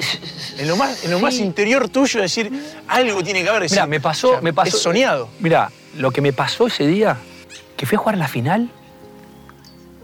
en 0.58 0.68
lo 0.70 0.78
más, 0.78 1.04
en 1.04 1.12
lo 1.12 1.20
más 1.20 1.36
interior 1.39 1.89
tuyo 1.89 2.22
decir, 2.22 2.51
algo 2.88 3.22
tiene 3.22 3.44
que 3.44 3.50
haber. 3.50 3.63
decir, 3.63 3.75
Mira, 3.78 3.88
me 3.88 4.00
pasó, 4.00 4.30
o 4.30 4.32
sea, 4.34 4.42
me 4.42 4.54
pasó. 4.54 4.78
Es 4.78 4.84
soñado. 4.84 5.28
Mira, 5.39 5.70
lo 5.98 6.12
que 6.12 6.22
me 6.22 6.32
pasó 6.32 6.68
ese 6.68 6.88
día, 6.88 7.18
que 7.75 7.86
fui 7.86 7.98
a 7.98 8.00
jugar 8.00 8.18
la 8.18 8.30
final, 8.30 8.70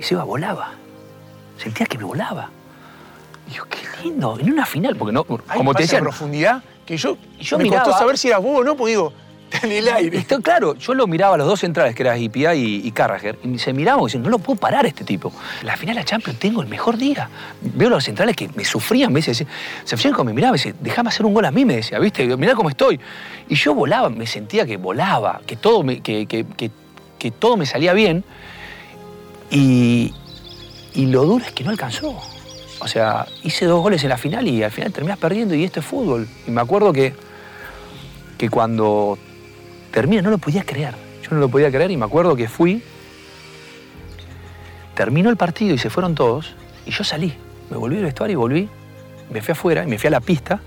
y 0.01 0.03
se 0.03 0.15
iba, 0.15 0.23
volaba. 0.23 0.71
Sentía 1.57 1.85
que 1.85 1.97
me 1.97 2.03
volaba. 2.03 2.49
Yo, 3.53 3.63
qué 3.69 3.77
lindo, 4.03 4.37
en 4.39 4.51
una 4.51 4.65
final, 4.65 4.95
porque 4.95 5.13
no, 5.13 5.25
Hay 5.47 5.57
como 5.57 5.73
te 5.73 5.83
decía, 5.83 5.99
profundidad 5.99 6.63
que 6.85 6.97
yo, 6.97 7.17
Y 7.39 7.43
yo 7.43 7.57
me 7.57 7.65
miraba- 7.65 7.83
costó 7.83 7.99
saber 7.99 8.17
si 8.17 8.27
eras 8.29 8.41
vos 8.41 8.61
o 8.61 8.63
no, 8.63 8.75
porque 8.75 8.91
digo, 8.91 9.13
está 9.51 9.67
en 9.67 9.73
el 9.73 9.87
aire. 9.89 10.17
Está 10.17 10.39
claro, 10.39 10.75
yo 10.75 10.93
lo 10.95 11.05
miraba 11.05 11.35
a 11.35 11.37
los 11.37 11.47
dos 11.47 11.59
centrales, 11.59 11.93
que 11.93 12.01
eran 12.03 12.17
IPA 12.21 12.55
y, 12.55 12.81
y 12.87 12.91
Carragher, 12.91 13.37
y 13.43 13.59
se 13.59 13.73
miraban 13.73 14.01
y 14.01 14.05
decían, 14.05 14.23
no 14.23 14.29
lo 14.29 14.39
puedo 14.39 14.59
parar 14.59 14.85
este 14.85 15.03
tipo. 15.03 15.31
La 15.63 15.75
final 15.77 15.95
de 15.95 16.01
la 16.01 16.05
Champions 16.05 16.39
tengo 16.39 16.61
el 16.61 16.67
mejor 16.67 16.97
día. 16.97 17.29
Veo 17.61 17.89
a 17.89 17.91
los 17.91 18.03
centrales 18.05 18.35
que 18.35 18.49
me 18.55 18.63
sufrían, 18.65 19.11
me 19.13 19.21
decían, 19.21 19.47
Shevchenko 19.85 20.23
me 20.23 20.33
miraba 20.33 20.51
y 20.51 20.53
me 20.53 20.57
decía, 20.57 20.73
déjame 20.79 21.09
hacer 21.09 21.25
un 21.25 21.33
gol 21.33 21.45
a 21.45 21.51
mí, 21.51 21.63
me 21.65 21.75
decía, 21.75 21.99
¿viste? 21.99 22.25
Mirá 22.37 22.55
cómo 22.55 22.69
estoy. 22.69 22.99
Y 23.49 23.55
yo 23.55 23.75
volaba, 23.75 24.09
me 24.09 24.25
sentía 24.25 24.65
que 24.65 24.77
volaba, 24.77 25.41
que 25.45 25.55
todo 25.57 25.83
me, 25.83 26.01
que, 26.01 26.25
que- 26.25 26.45
que- 26.45 26.71
que 27.19 27.29
todo 27.31 27.55
me 27.57 27.67
salía 27.67 27.93
bien. 27.93 28.23
Y, 29.51 30.13
lo 30.95 31.25
duro 31.25 31.45
es 31.45 31.51
que 31.51 31.63
no 31.63 31.71
alcanzó. 31.71 32.17
O 32.79 32.87
sea, 32.87 33.27
hice 33.43 33.65
dos 33.65 33.81
goles 33.81 34.01
en 34.03 34.09
la 34.09 34.17
final 34.17 34.47
y 34.47 34.63
al 34.63 34.71
final 34.71 34.91
terminás 34.91 35.19
perdiendo 35.19 35.53
y 35.53 35.63
esto 35.63 35.81
es 35.81 35.85
fútbol. 35.85 36.27
Y 36.47 36.51
me 36.51 36.61
acuerdo 36.61 36.93
que, 36.93 37.13
que 38.37 38.49
cuando 38.49 39.19
termina, 39.91 40.21
no 40.21 40.31
lo 40.31 40.37
podía 40.37 40.63
creer. 40.63 40.95
Yo 41.21 41.29
no 41.31 41.39
lo 41.39 41.49
podía 41.49 41.69
creer 41.69 41.91
y 41.91 41.97
me 41.97 42.05
acuerdo 42.05 42.35
que 42.35 42.47
fui, 42.47 42.81
terminó 44.95 45.29
el 45.29 45.37
partido 45.37 45.75
y 45.75 45.77
se 45.77 45.89
fueron 45.89 46.15
todos 46.15 46.55
y 46.85 46.91
yo 46.91 47.03
salí. 47.03 47.33
Me 47.69 47.77
volví 47.77 47.97
al 47.97 48.03
vestuario 48.03 48.33
y 48.33 48.37
volví, 48.37 48.69
me 49.29 49.41
fui 49.41 49.51
afuera 49.51 49.83
y 49.83 49.87
me 49.87 49.99
fui 49.99 50.07
a 50.07 50.11
la 50.11 50.21
pista 50.21 50.61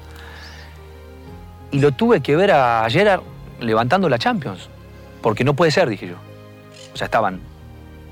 y 1.71 1.81
lo 1.81 1.91
tuve 1.93 2.21
que 2.21 2.37
ver 2.37 2.53
a 2.53 2.87
Gerard 2.89 3.23
levantando 3.61 4.09
la 4.09 4.19
Champions. 4.19 4.69
Porque 5.21 5.43
no 5.43 5.55
puede 5.55 5.73
ser, 5.73 5.89
dije 5.89 6.07
yo. 6.07 6.17
O 6.93 6.97
sea, 6.97 7.07
estaban, 7.07 7.41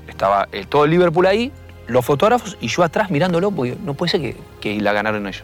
estaba 0.07 0.47
el- 0.51 0.67
todo 0.67 0.85
el 0.85 0.91
Liverpool 0.91 1.25
ahí, 1.25 1.51
los 1.87 2.05
fotógrafos 2.05 2.57
y 2.61 2.67
yo 2.67 2.83
atrás 2.83 3.09
mirándolo 3.11 3.51
porque 3.51 3.77
no 3.83 3.93
puede 3.93 4.11
ser 4.11 4.21
que, 4.21 4.37
que 4.61 4.79
la 4.81 4.93
ganaron 4.93 5.27
ellos. 5.27 5.43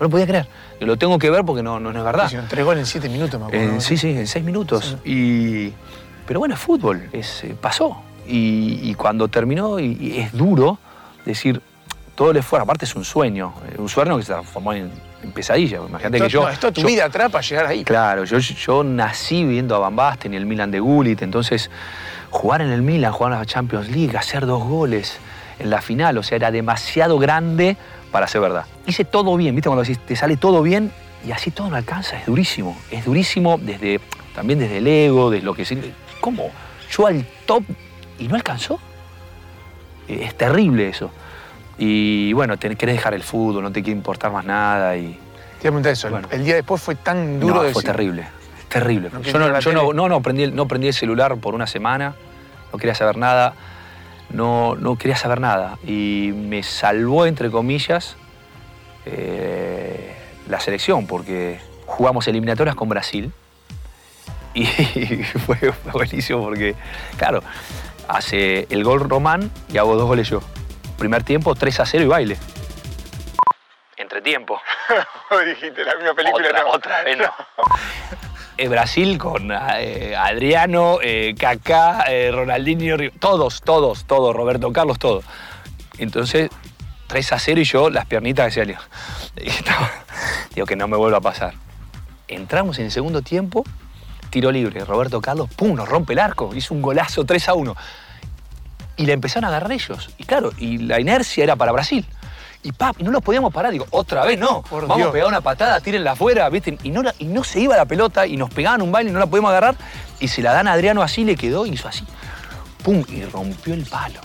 No 0.00 0.04
lo 0.04 0.10
podía 0.10 0.26
creer. 0.26 0.46
Lo 0.80 0.96
tengo 0.98 1.18
que 1.18 1.30
ver 1.30 1.44
porque 1.44 1.62
no, 1.62 1.80
no, 1.80 1.92
no 1.92 1.98
es 2.00 2.04
verdad. 2.04 2.26
Hicieron 2.26 2.48
tres 2.48 2.64
goles 2.64 2.80
en 2.80 2.86
siete 2.86 3.08
minutos, 3.08 3.40
me 3.40 3.46
acuerdo. 3.46 3.72
¿no? 3.74 3.80
sí, 3.80 3.96
sí, 3.96 4.10
en 4.10 4.26
seis 4.26 4.44
minutos. 4.44 4.96
Y, 5.04 5.72
pero 6.26 6.40
bueno, 6.40 6.54
es 6.54 6.60
fútbol, 6.60 7.08
es, 7.12 7.44
eh, 7.44 7.56
pasó. 7.60 8.02
Y, 8.28 8.80
y 8.82 8.94
cuando 8.94 9.28
terminó, 9.28 9.78
y, 9.80 9.96
y 10.00 10.18
es 10.18 10.32
duro 10.32 10.78
decir, 11.24 11.62
todo 12.16 12.32
el 12.32 12.38
esfuerzo, 12.38 12.64
aparte 12.64 12.84
es 12.86 12.96
un 12.96 13.04
sueño, 13.04 13.52
eh, 13.70 13.76
un 13.78 13.88
sueño 13.88 14.16
que 14.16 14.24
se 14.24 14.32
transformó 14.32 14.72
en, 14.72 14.90
en 15.22 15.32
pesadilla. 15.32 15.78
Imagínate 15.88 16.18
que 16.20 16.28
yo. 16.28 16.42
No, 16.42 16.48
esto 16.48 16.72
tu 16.72 16.80
yo- 16.80 16.86
vida 16.88 17.04
atrás 17.04 17.30
para 17.30 17.42
llegar 17.46 17.66
ahí. 17.66 17.84
Claro, 17.84 18.24
yo, 18.24 18.38
yo 18.38 18.82
nací 18.82 19.44
viendo 19.44 19.76
a 19.76 19.78
Van 19.78 19.94
Basten 19.94 20.34
y 20.34 20.36
el 20.36 20.46
Milan 20.46 20.70
de 20.72 20.80
Gullit, 20.80 21.22
entonces 21.22 21.70
jugar 22.30 22.62
en 22.62 22.70
el 22.70 22.82
Milan, 22.82 23.12
jugar 23.12 23.34
en 23.34 23.38
la 23.38 23.46
Champions 23.46 23.88
League, 23.90 24.16
hacer 24.16 24.46
dos 24.46 24.64
goles 24.64 25.18
en 25.58 25.70
la 25.70 25.80
final, 25.80 26.18
o 26.18 26.22
sea, 26.22 26.36
era 26.36 26.50
demasiado 26.50 27.18
grande 27.18 27.76
para 28.10 28.26
ser 28.26 28.40
verdad. 28.40 28.64
Hice 28.86 29.04
todo 29.04 29.36
bien, 29.36 29.54
¿viste? 29.54 29.68
Cuando 29.68 29.82
decís, 29.82 29.98
te 29.98 30.16
sale 30.16 30.36
todo 30.36 30.62
bien 30.62 30.90
y 31.26 31.32
así 31.32 31.50
todo 31.50 31.68
no 31.70 31.76
alcanza, 31.76 32.18
es 32.18 32.26
durísimo. 32.26 32.76
Es 32.90 33.04
durísimo 33.04 33.58
desde, 33.60 34.00
también 34.34 34.58
desde 34.58 34.78
el 34.78 34.86
ego, 34.86 35.30
desde 35.30 35.44
lo 35.44 35.54
que... 35.54 35.64
¿Cómo? 36.20 36.50
Yo 36.90 37.06
al 37.06 37.26
top 37.46 37.62
y 38.18 38.28
no 38.28 38.34
alcanzó. 38.36 38.78
Es 40.08 40.34
terrible 40.36 40.88
eso. 40.88 41.10
Y 41.78 42.32
bueno, 42.32 42.56
te 42.58 42.74
querés 42.76 42.96
dejar 42.96 43.14
el 43.14 43.22
fútbol, 43.22 43.62
no 43.62 43.70
te 43.72 43.82
quiere 43.82 43.96
importar 43.96 44.32
más 44.32 44.44
nada 44.44 44.96
y... 44.96 45.02
Te 45.12 45.12
iba 45.12 45.18
a 45.18 45.60
preguntar 45.60 45.92
eso. 45.92 46.08
Bueno. 46.10 46.28
El 46.30 46.44
día 46.44 46.54
después 46.54 46.80
fue 46.82 46.94
tan 46.94 47.38
duro 47.40 47.56
no, 47.56 47.62
de 47.62 47.72
fue 47.72 47.82
decir, 47.82 47.96
terrible. 47.96 48.28
Terrible. 48.68 49.10
No 49.12 49.20
yo 49.22 49.38
no, 49.38 49.60
yo 49.60 49.72
no, 49.72 49.92
no, 49.92 50.08
no 50.08 50.20
prendí, 50.22 50.42
el- 50.44 50.54
no 50.56 50.66
prendí 50.68 50.88
el 50.88 50.94
celular 50.94 51.36
por 51.36 51.54
una 51.54 51.66
semana, 51.66 52.14
no 52.72 52.78
quería 52.78 52.94
saber 52.94 53.16
nada, 53.16 53.54
no, 54.30 54.74
no 54.74 54.96
quería 54.96 55.16
saber 55.16 55.40
nada. 55.40 55.78
Y 55.86 56.32
me 56.34 56.62
salvó, 56.62 57.26
entre 57.26 57.50
comillas, 57.50 58.16
eh, 59.06 60.14
la 60.48 60.60
selección, 60.60 61.06
porque 61.06 61.58
jugamos 61.86 62.26
eliminatorias 62.28 62.74
con 62.74 62.88
Brasil. 62.88 63.32
Y 64.54 64.64
fue 65.46 65.72
buenísimo 65.92 66.42
porque, 66.42 66.74
claro, 67.18 67.42
hace 68.08 68.66
el 68.70 68.82
gol 68.84 69.00
Román 69.00 69.50
y 69.72 69.78
hago 69.78 69.94
dos 69.96 70.06
goles 70.06 70.28
yo. 70.28 70.40
Primer 70.98 71.22
tiempo, 71.22 71.54
3 71.54 71.80
a 71.80 71.86
0 71.86 72.04
y 72.04 72.06
baile. 72.06 72.38
Entretiempo. 73.96 74.60
dijiste 75.46 75.84
la 75.84 75.94
misma 75.96 76.12
otra, 76.32 76.66
otra 76.66 77.02
vez 77.02 77.18
no. 77.18 77.24
Eh, 78.58 78.68
Brasil 78.68 79.18
con 79.18 79.52
eh, 79.52 80.16
Adriano, 80.16 80.98
eh, 81.02 81.34
Kaká, 81.38 82.04
eh, 82.08 82.30
Ronaldinho, 82.32 82.96
todos, 83.18 83.60
todos, 83.60 84.06
todos, 84.06 84.34
Roberto 84.34 84.72
Carlos, 84.72 84.98
todos. 84.98 85.26
Entonces, 85.98 86.48
3 87.08 87.32
a 87.32 87.38
0 87.38 87.60
y 87.60 87.64
yo 87.64 87.90
las 87.90 88.06
piernitas 88.06 88.54
que 88.54 88.64
se 88.64 88.76
Digo 90.54 90.66
que 90.66 90.76
no 90.76 90.88
me 90.88 90.96
vuelva 90.96 91.18
a 91.18 91.20
pasar. 91.20 91.52
Entramos 92.28 92.78
en 92.78 92.86
el 92.86 92.90
segundo 92.90 93.20
tiempo, 93.20 93.62
tiro 94.30 94.50
libre, 94.50 94.86
Roberto 94.86 95.20
Carlos, 95.20 95.50
pum, 95.54 95.74
nos 95.74 95.86
rompe 95.86 96.14
el 96.14 96.18
arco, 96.18 96.50
hizo 96.54 96.72
un 96.72 96.80
golazo 96.80 97.24
3 97.26 97.50
a 97.50 97.54
1. 97.54 97.76
Y 98.96 99.06
la 99.06 99.12
empezaron 99.12 99.44
a 99.44 99.48
agarrar 99.48 99.72
ellos. 99.72 100.10
Y 100.18 100.24
claro, 100.24 100.52
y 100.58 100.78
la 100.78 100.98
inercia 101.00 101.44
era 101.44 101.56
para 101.56 101.72
Brasil. 101.72 102.06
Y 102.62 102.72
pap, 102.72 102.96
y 102.98 103.04
no 103.04 103.10
los 103.12 103.22
podíamos 103.22 103.52
parar. 103.52 103.70
Digo, 103.72 103.86
otra 103.90 104.24
vez 104.24 104.38
no. 104.38 104.62
Por 104.62 104.82
Vamos 104.82 104.96
Dios. 104.96 105.08
a 105.08 105.12
pegar 105.12 105.28
una 105.28 105.40
patada, 105.40 105.80
tírenla 105.80 106.12
afuera, 106.12 106.48
¿viste? 106.48 106.78
Y 106.82 106.90
no, 106.90 107.02
la- 107.02 107.14
y 107.18 107.26
no 107.26 107.44
se 107.44 107.60
iba 107.60 107.76
la 107.76 107.84
pelota 107.84 108.26
y 108.26 108.36
nos 108.36 108.50
pegaban 108.50 108.82
un 108.82 108.90
baile 108.90 109.10
y 109.10 109.12
no 109.12 109.18
la 109.20 109.26
podíamos 109.26 109.50
agarrar. 109.50 109.76
Y 110.18 110.28
se 110.28 110.42
la 110.42 110.52
dan 110.52 110.66
a 110.66 110.72
Adriano 110.72 111.02
así, 111.02 111.24
le 111.24 111.36
quedó 111.36 111.66
y 111.66 111.70
hizo 111.70 111.86
así. 111.88 112.04
Pum, 112.82 113.04
y 113.08 113.24
rompió 113.24 113.74
el 113.74 113.84
palo. 113.84 114.20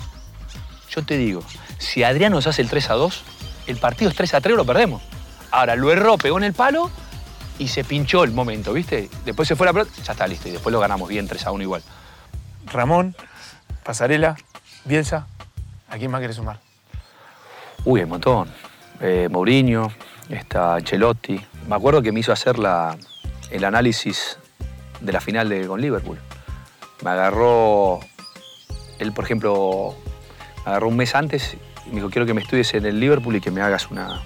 Yo 0.89 1.03
te 1.03 1.17
digo, 1.17 1.43
si 1.77 2.03
Adriano 2.03 2.35
nos 2.37 2.47
hace 2.47 2.61
el 2.61 2.69
3 2.69 2.89
a 2.89 2.93
2, 2.93 3.23
el 3.67 3.77
partido 3.77 4.09
es 4.09 4.15
3 4.17 4.33
a 4.33 4.41
3 4.41 4.53
o 4.53 4.57
lo 4.57 4.65
perdemos. 4.65 5.01
Ahora, 5.51 5.75
lo 5.75 5.91
erró, 5.91 6.17
pegó 6.17 6.37
en 6.37 6.45
el 6.45 6.53
palo 6.53 6.89
y 7.59 7.67
se 7.67 7.83
pinchó 7.83 8.23
el 8.23 8.31
momento, 8.31 8.73
¿viste? 8.73 9.09
Después 9.25 9.47
se 9.47 9.55
fue 9.55 9.65
la 9.67 9.73
pelota, 9.73 9.91
ya 10.03 10.13
está 10.13 10.25
listo. 10.27 10.47
Y 10.47 10.51
después 10.51 10.71
lo 10.73 10.79
ganamos 10.79 11.07
bien 11.09 11.27
3 11.27 11.45
a 11.45 11.51
1 11.51 11.61
igual. 11.63 11.83
Ramón, 12.65 13.15
Pasarela, 13.83 14.35
Bielsa. 14.85 15.27
¿A 15.89 15.97
quién 15.97 16.09
más 16.11 16.21
querés 16.21 16.35
sumar? 16.37 16.59
Uy, 17.85 17.99
hay 17.99 18.03
un 18.05 18.09
montón. 18.11 18.49
Eh, 18.99 19.27
Mourinho, 19.29 19.91
está 20.29 20.75
Ancelotti. 20.75 21.39
Me 21.67 21.75
acuerdo 21.75 22.01
que 22.01 22.11
me 22.11 22.19
hizo 22.19 22.31
hacer 22.31 22.57
la- 22.59 22.95
el 23.49 23.63
análisis 23.65 24.37
de 24.99 25.11
la 25.11 25.19
final 25.19 25.49
de, 25.49 25.67
con 25.67 25.81
Liverpool. 25.81 26.19
Me 27.03 27.09
agarró, 27.09 27.99
él 28.99 29.11
por 29.11 29.25
ejemplo, 29.25 29.95
me 30.65 30.71
agarró 30.71 30.87
un 30.87 30.95
mes 30.97 31.15
antes 31.15 31.55
y 31.85 31.89
me 31.89 31.95
dijo, 31.95 32.09
quiero 32.09 32.25
que 32.25 32.33
me 32.33 32.41
estudies 32.41 32.73
en 32.75 32.85
el 32.85 32.99
Liverpool 32.99 33.35
y 33.35 33.41
que 33.41 33.49
me 33.51 33.61
hagas 33.61 33.89
una, 33.89 34.21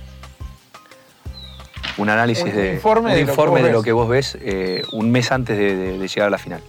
un 1.97 2.09
análisis 2.09 2.43
Un 2.45 2.51
de, 2.55 2.73
informe 2.73 3.09
un 3.11 3.15
de 3.15 3.23
lo 3.23 3.29
informe 3.31 3.59
vos 3.61 3.63
de 3.67 3.71
lo 3.71 3.81
que 3.83 3.91
vos 3.93 4.09
ves 4.09 4.37
eh, 4.41 4.83
un 4.91 5.09
mes 5.11 5.31
antes 5.31 5.57
de, 5.57 5.75
de- 5.75 5.97
de 5.97 6.07
llegar 6.07 6.27
a 6.27 6.31
la 6.31 6.37
final. 6.37 6.61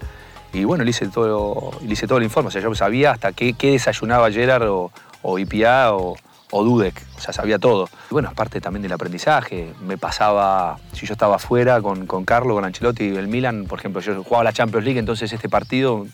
Y 0.53 0.65
bueno, 0.65 0.85
le 0.85 0.91
hice 0.91 1.09
todo, 1.09 1.73
le 1.83 1.95
todo 1.97 2.19
el 2.19 2.25
informe. 2.25 2.49
O 2.49 2.50
sea, 2.50 2.62
yo 2.62 2.75
sabía 2.75 3.12
hasta 3.12 3.33
qué, 3.33 3.53
qué 3.53 3.73
desayunaba 3.73 4.31
Gerard 4.31 4.69
o, 4.69 4.91
o 5.23 5.38
IPA 5.38 5.93
o, 5.95 6.17
o 6.50 6.65
Dudek. 6.65 7.03
O 7.17 7.21
sea, 7.21 7.33
sabía 7.33 7.59
todo. 7.59 7.88
Y 8.11 8.15
bueno, 8.15 8.29
es 8.29 8.35
parte 8.35 8.61
también 8.61 8.83
del 8.83 8.93
aprendizaje. 8.93 9.73
Me 9.83 9.99
pasaba, 9.99 10.79
si 10.93 11.07
yo 11.07 11.12
estaba 11.12 11.37
afuera 11.37 11.81
con, 11.81 12.07
con 12.07 12.25
Carlo, 12.25 12.55
con 12.55 12.65
Ancelotti 12.65 13.05
y 13.05 13.17
el 13.17 13.29
Milan, 13.29 13.67
por 13.67 13.79
ejemplo, 13.79 14.00
yo 14.00 14.23
jugaba 14.23 14.45
la 14.45 14.53
Champions 14.53 14.85
League, 14.85 14.99
entonces 14.99 15.33
este 15.33 15.49
partido, 15.49 16.07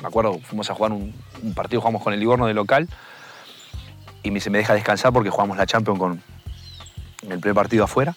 me 0.00 0.08
acuerdo, 0.08 0.38
fuimos 0.40 0.70
a 0.70 0.74
jugar 0.74 0.92
un, 0.92 1.14
partido, 1.54 1.80
jugamos 1.80 2.02
con 2.02 2.12
el 2.12 2.20
Livorno 2.20 2.46
de 2.46 2.54
local 2.54 2.88
y 4.22 4.30
me, 4.30 4.40
se 4.40 4.50
me 4.50 4.58
deja 4.58 4.74
descansar 4.74 5.12
porque 5.12 5.30
jugamos 5.30 5.56
la 5.56 5.66
Champions 5.66 5.98
con 5.98 6.22
el 7.28 7.38
primer 7.40 7.54
partido 7.54 7.84
afuera. 7.84 8.14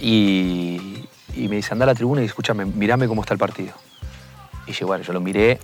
Y, 0.00 1.06
y 1.34 1.48
me 1.48 1.56
dice, 1.56 1.72
anda 1.72 1.84
a 1.84 1.86
la 1.86 1.94
tribuna 1.94 2.22
y 2.22 2.26
escúchame, 2.26 2.64
mirame 2.64 3.08
cómo 3.08 3.22
está 3.22 3.34
el 3.34 3.38
partido. 3.38 3.72
Y 4.66 4.72
yo, 4.72 4.86
bueno, 4.86 5.04
yo 5.04 5.12
lo 5.12 5.20
miré 5.20 5.58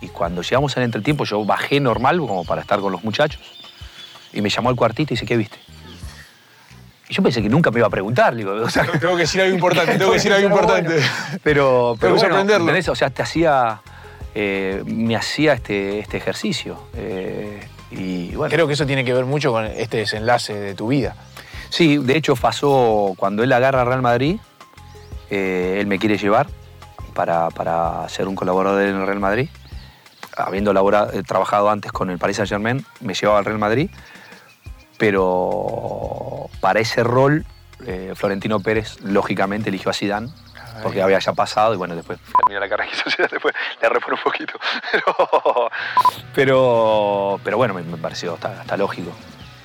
y 0.00 0.08
cuando 0.08 0.42
llegamos 0.42 0.76
al 0.76 0.82
entretiempo 0.84 1.24
yo 1.24 1.44
bajé 1.44 1.80
normal 1.80 2.18
como 2.18 2.44
para 2.44 2.60
estar 2.62 2.80
con 2.80 2.92
los 2.92 3.02
muchachos 3.04 3.40
y 4.32 4.40
me 4.42 4.48
llamó 4.50 4.68
al 4.70 4.76
cuartito 4.76 5.12
y 5.12 5.16
dice, 5.16 5.26
¿qué 5.26 5.36
viste? 5.36 5.58
Y 7.08 7.14
yo 7.14 7.22
pensé 7.22 7.40
que 7.40 7.48
nunca 7.48 7.70
me 7.70 7.78
iba 7.78 7.86
a 7.86 7.90
preguntar, 7.90 8.34
digo, 8.34 8.52
o 8.52 8.68
sea, 8.70 8.84
Tengo 8.84 9.14
que 9.14 9.22
decir 9.22 9.40
algo 9.40 9.54
importante, 9.54 9.96
tengo 9.96 10.10
que 10.10 10.16
decir 10.16 10.32
algo 10.32 10.48
importante. 10.48 10.94
bueno, 10.94 11.06
Pero, 11.42 11.96
pero 12.00 12.14
bueno, 12.16 12.34
aprenderlo. 12.34 12.64
¿entendés? 12.64 12.88
O 12.88 12.94
sea, 12.96 13.10
te 13.10 13.22
hacía, 13.22 13.80
eh, 14.34 14.82
me 14.86 15.14
hacía 15.14 15.52
este, 15.52 16.00
este 16.00 16.16
ejercicio. 16.16 16.78
eh, 16.96 17.60
y 17.92 18.34
bueno, 18.34 18.52
Creo 18.52 18.66
que 18.66 18.72
eso 18.72 18.84
tiene 18.84 19.04
que 19.04 19.14
ver 19.14 19.24
mucho 19.24 19.52
con 19.52 19.64
este 19.64 19.98
desenlace 19.98 20.52
de 20.52 20.74
tu 20.74 20.88
vida. 20.88 21.14
Sí, 21.70 21.98
de 21.98 22.16
hecho 22.16 22.34
pasó 22.34 23.14
cuando 23.16 23.44
él 23.44 23.52
agarra 23.52 23.82
a 23.82 23.84
Real 23.84 24.02
Madrid, 24.02 24.38
eh, 25.30 25.78
él 25.80 25.86
me 25.86 25.98
quiere 26.00 26.18
llevar 26.18 26.48
para, 27.16 27.48
para 27.50 28.08
ser 28.08 28.28
un 28.28 28.36
colaborador 28.36 28.82
en 28.82 28.94
el 28.96 29.06
Real 29.06 29.18
Madrid. 29.18 29.48
Habiendo 30.36 30.72
labora- 30.72 31.08
eh, 31.14 31.22
trabajado 31.22 31.70
antes 31.70 31.90
con 31.90 32.10
el 32.10 32.18
Paris 32.18 32.36
Saint 32.36 32.50
Germain, 32.50 32.84
me 33.00 33.14
llevaba 33.14 33.38
al 33.40 33.44
Real 33.46 33.58
Madrid, 33.58 33.90
pero 34.98 36.48
para 36.60 36.80
ese 36.80 37.02
rol 37.02 37.44
eh, 37.86 38.12
Florentino 38.14 38.60
Pérez 38.60 39.00
lógicamente 39.02 39.68
eligió 39.70 39.90
a 39.90 39.94
Zidane 39.94 40.28
porque 40.82 41.00
había 41.00 41.18
ya 41.18 41.32
pasado 41.32 41.72
y 41.72 41.78
bueno, 41.78 41.96
después 41.96 42.18
terminó 42.36 42.60
la 42.60 42.68
carrera 42.68 42.90
que 42.90 42.96
hizo 42.96 43.10
Zidane, 43.10 43.30
después 43.32 43.54
le 43.80 43.88
repone 43.88 44.16
un 44.16 44.22
poquito. 44.22 44.52
Pero, 44.92 45.70
pero, 46.34 47.40
pero 47.42 47.56
bueno, 47.56 47.72
me, 47.74 47.82
me 47.82 47.96
pareció 47.96 48.34
hasta, 48.34 48.60
hasta 48.60 48.76
lógico. 48.76 49.10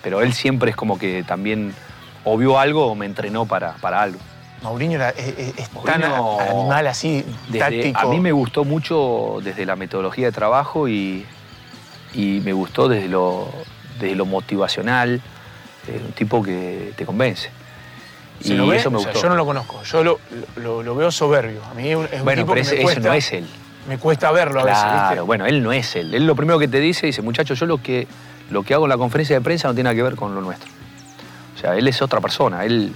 Pero 0.02 0.22
él 0.22 0.32
siempre 0.34 0.72
es 0.72 0.76
como 0.78 0.98
que 0.98 1.24
también 1.24 1.76
o 2.24 2.38
vio 2.38 2.58
algo 2.58 2.88
o 2.88 2.96
me 2.96 3.06
entrenó 3.06 3.46
para, 3.46 3.74
para 3.74 4.02
algo. 4.02 4.20
Mourinho 4.62 4.96
era- 4.96 5.10
es, 5.10 5.28
es- 5.38 5.58
es 5.58 5.70
tan 5.84 6.04
animal 6.04 6.88
así, 6.88 7.26
Desde- 7.48 7.60
táctico. 7.60 8.00
a 8.00 8.06
mí 8.06 8.20
me 8.20 8.32
gustó 8.32 8.64
mucho 8.64 9.40
desde 9.44 9.66
la 9.66 9.76
metodología 9.76 10.28
de 10.28 10.32
trabajo 10.32 10.88
y, 10.88 11.26
y 12.14 12.42
me 12.46 12.54
gustó 12.54 12.88
desde 12.88 13.08
lo, 13.08 13.50
desde 14.00 14.16
lo 14.16 14.26
motivacional, 14.26 15.22
eh, 15.88 16.02
un 16.06 16.12
tipo 16.14 16.44
que 16.44 16.94
te 16.96 17.06
convence. 17.06 17.50
¿Se 18.40 18.54
y 18.54 18.58
lo 18.58 18.68
ve? 18.68 18.78
eso 18.78 18.92
me 18.92 18.98
O 18.98 19.00
sea, 19.02 19.12
gustó. 19.12 19.24
yo 19.24 19.30
no 19.30 19.36
lo 19.36 19.46
conozco, 19.46 19.82
yo 19.84 20.04
lo, 20.04 20.20
lo- 20.58 20.84
lo 20.84 20.96
veo 20.96 21.12
soberbio. 21.12 21.62
A 21.66 21.74
mí 21.74 21.90
es 21.90 21.96
un 21.96 22.08
bueno, 22.24 22.42
tipo 22.44 22.54
pero 22.54 22.56
que 22.56 22.60
ese, 22.62 22.72
me 22.72 22.76
ese 22.78 22.84
cuesta, 22.84 23.08
no 23.10 23.14
es 23.14 23.32
él. 23.34 23.48
me 23.88 23.98
cuesta 23.98 24.32
verlo 24.32 24.62
a 24.62 24.64
veces. 24.66 24.82
Claro, 24.84 25.26
bueno, 25.26 25.46
él 25.48 25.64
no 25.64 25.72
es 25.72 25.96
él. 25.96 26.14
Él 26.14 26.28
lo 26.28 26.36
primero 26.36 26.60
que 26.60 26.68
te 26.68 26.80
dice, 26.80 27.08
dice, 27.08 27.22
muchachos, 27.24 27.60
yo 27.60 27.66
lo 27.66 27.82
que, 27.82 28.08
lo 28.52 28.62
que 28.64 28.74
hago 28.76 28.86
en 28.86 28.90
la 28.90 28.98
conferencia 28.98 29.36
de 29.36 29.42
prensa 29.42 29.68
no 29.68 29.74
tiene 29.74 29.86
nada 29.88 29.96
que 29.96 30.04
ver 30.04 30.16
con 30.16 30.34
lo 30.36 30.42
nuestro. 30.42 30.70
O 31.56 31.60
sea, 31.60 31.76
él 31.76 31.88
es 31.88 32.02
otra 32.02 32.20
persona. 32.22 32.64
Él, 32.66 32.94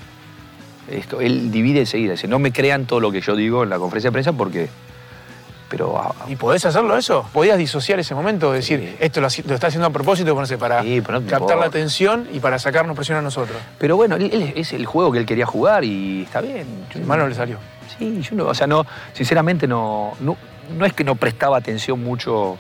esto, 0.90 1.22
él 1.22 1.52
divide 1.52 1.80
enseguida. 1.82 2.14
Dice, 2.14 2.28
no 2.28 2.40
me 2.40 2.52
crean 2.52 2.86
todo 2.86 3.00
lo 3.00 3.12
que 3.12 3.22
yo 3.22 3.36
digo 3.36 3.64
en 3.64 3.70
la 3.70 3.78
conferencia 3.80 4.10
de 4.10 4.14
prensa 4.14 4.34
porque... 4.34 4.70
Pero 5.68 5.98
ah, 5.98 6.14
¿Y 6.28 6.36
podés 6.36 6.64
hacerlo 6.66 6.96
eso? 6.96 7.28
¿Podías 7.34 7.58
disociar 7.58 8.00
ese 8.00 8.14
momento? 8.14 8.52
Decir, 8.52 8.80
Sí. 8.82 8.96
esto 9.00 9.20
lo, 9.20 9.28
está 9.28 9.68
haciendo 9.68 9.88
a 9.88 9.90
propósito, 9.90 10.34
no 10.36 10.46
sé, 10.46 10.60
para 10.60 10.84
Sí, 10.84 11.02
no 11.10 11.26
captar 11.26 11.58
la 11.58 11.66
atención 11.66 12.28
y 12.32 12.40
para 12.40 12.60
sacarnos 12.60 12.96
presión 12.96 13.18
a 13.18 13.22
nosotros. 13.24 13.58
Pero 13.80 13.96
bueno, 13.98 14.16
él, 14.16 14.30
él 14.32 14.54
es 14.56 14.74
el 14.74 14.86
juego 14.86 15.12
que 15.12 15.18
él 15.18 15.26
quería 15.26 15.48
jugar 15.48 15.84
y 15.84 16.22
está 16.22 16.40
bien. 16.42 16.68
Yo- 16.94 17.02
Mal 17.02 17.18
no 17.18 17.28
le 17.28 17.34
salió. 17.34 17.58
Sí, 17.98 18.22
yo 18.22 18.36
no, 18.36 18.46
o 18.46 18.54
sea, 18.54 18.68
no, 18.68 18.86
sinceramente 19.14 19.68
no, 19.68 20.14
no, 20.20 20.38
no 20.78 20.86
es 20.86 20.94
que 20.94 21.04
no 21.04 21.16
prestaba 21.16 21.58
atención 21.58 22.02
mucho 22.04 22.58